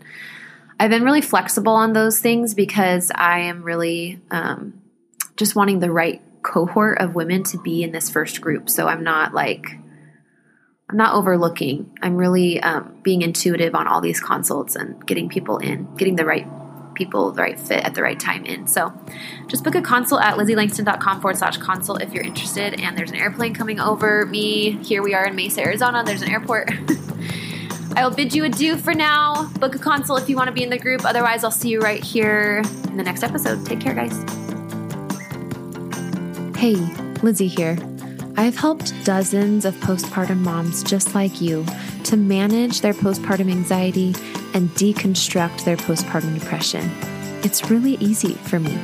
I've 0.79 0.91
been 0.91 1.05
really 1.05 1.23
flexible 1.23 1.73
on 1.73 1.93
those 1.93 2.21
things 2.21 2.55
because 2.55 3.11
I 3.15 3.41
am 3.41 3.63
really 3.63 4.21
um, 4.31 4.83
just 5.37 5.57
wanting 5.57 5.81
the 5.81 5.91
right 5.91 6.23
cohort 6.43 6.99
of 7.01 7.15
women 7.15 7.43
to 7.45 7.59
be 7.59 7.83
in 7.83 7.93
this 7.93 8.09
first 8.11 8.41
group. 8.41 8.71
So 8.71 8.87
I'm 8.87 9.03
not 9.03 9.35
like 9.35 9.79
I'm 10.89 10.97
not 10.97 11.15
overlooking. 11.15 11.97
I'm 12.01 12.17
really 12.17 12.61
um, 12.61 13.01
being 13.03 13.23
intuitive 13.23 13.75
on 13.75 13.89
all 13.89 14.01
these 14.01 14.21
consults 14.21 14.77
and 14.77 15.05
getting 15.05 15.29
people 15.29 15.59
in, 15.59 15.95
getting 15.97 16.15
the 16.15 16.25
right 16.25 16.47
people, 16.97 17.31
the 17.31 17.43
right 17.43 17.59
fit 17.59 17.85
at 17.85 17.95
the 17.95 18.03
right 18.03 18.19
time 18.19 18.45
in. 18.45 18.67
So 18.67 18.93
just 19.47 19.63
book 19.63 19.77
a 19.77 19.83
consult 19.83 20.23
at 20.23 20.37
lizzieLangston.com 20.37 21.21
forward 21.21 21.37
slash 21.37 21.59
consult 21.59 22.03
if 22.03 22.13
you're 22.13 22.25
interested. 22.25 22.81
And 22.81 22.99
there's 22.99 23.11
an 23.11 23.17
airplane 23.17 23.55
coming 23.55 23.79
over 23.79 24.27
me. 24.27 24.73
Here 24.83 25.03
we 25.03 25.15
are 25.15 25.27
in 25.27 25.37
Mesa, 25.37 25.61
Arizona. 25.61 26.03
There's 26.05 26.23
an 26.23 26.31
airport. 26.31 26.71
I 27.97 28.07
will 28.07 28.15
bid 28.15 28.35
you 28.35 28.45
adieu 28.45 28.77
for 28.77 28.93
now. 28.93 29.49
Book 29.59 29.75
a 29.75 29.79
consult 29.79 30.21
if 30.23 30.29
you 30.29 30.37
want 30.37 30.49
to 30.49 30.53
be 30.53 30.63
in 30.63 30.69
the 30.69 30.79
group. 30.79 31.05
Otherwise, 31.05 31.45
I'll 31.45 31.51
see 31.51 31.71
you 31.71 31.81
right 31.81 32.03
here 32.03 32.63
in 32.89 32.97
the 32.97 33.03
next 33.03 33.23
episode. 33.23 33.65
Take 33.65 33.81
care, 33.81 33.95
guys. 33.95 34.13
Hey, 36.57 36.75
Lizzie 37.23 37.49
here. 37.49 37.77
I've 38.39 38.57
helped 38.57 38.93
dozens 39.05 39.65
of 39.65 39.75
postpartum 39.77 40.39
moms 40.39 40.83
just 40.83 41.15
like 41.15 41.41
you 41.41 41.65
to 42.05 42.17
manage 42.17 42.83
their 42.83 42.93
postpartum 42.93 43.51
anxiety 43.51 44.15
and 44.55 44.69
deconstruct 44.71 45.65
their 45.65 45.77
postpartum 45.77 46.39
depression. 46.39 46.91
It's 47.43 47.71
really 47.71 47.95
easy 47.95 48.35
for 48.35 48.61
me. 48.61 48.79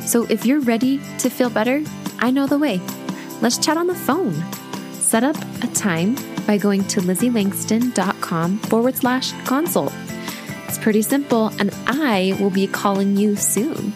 So 0.00 0.26
if 0.30 0.46
you're 0.46 0.60
ready 0.60 1.00
to 1.18 1.28
feel 1.28 1.50
better, 1.50 1.82
I 2.18 2.30
know 2.30 2.46
the 2.46 2.58
way. 2.58 2.80
Let's 3.40 3.58
chat 3.58 3.76
on 3.76 3.86
the 3.86 3.94
phone. 3.94 4.34
Set 4.92 5.22
up 5.22 5.36
a 5.62 5.66
time 5.68 6.16
by 6.46 6.56
going 6.56 6.84
to 6.88 7.00
lizzieLangston.com 7.00 8.58
forward 8.58 8.96
slash 8.96 9.32
consult. 9.44 9.92
It's 10.66 10.78
pretty 10.78 11.02
simple, 11.02 11.48
and 11.58 11.74
I 11.86 12.36
will 12.40 12.50
be 12.50 12.66
calling 12.66 13.16
you 13.16 13.36
soon. 13.36 13.92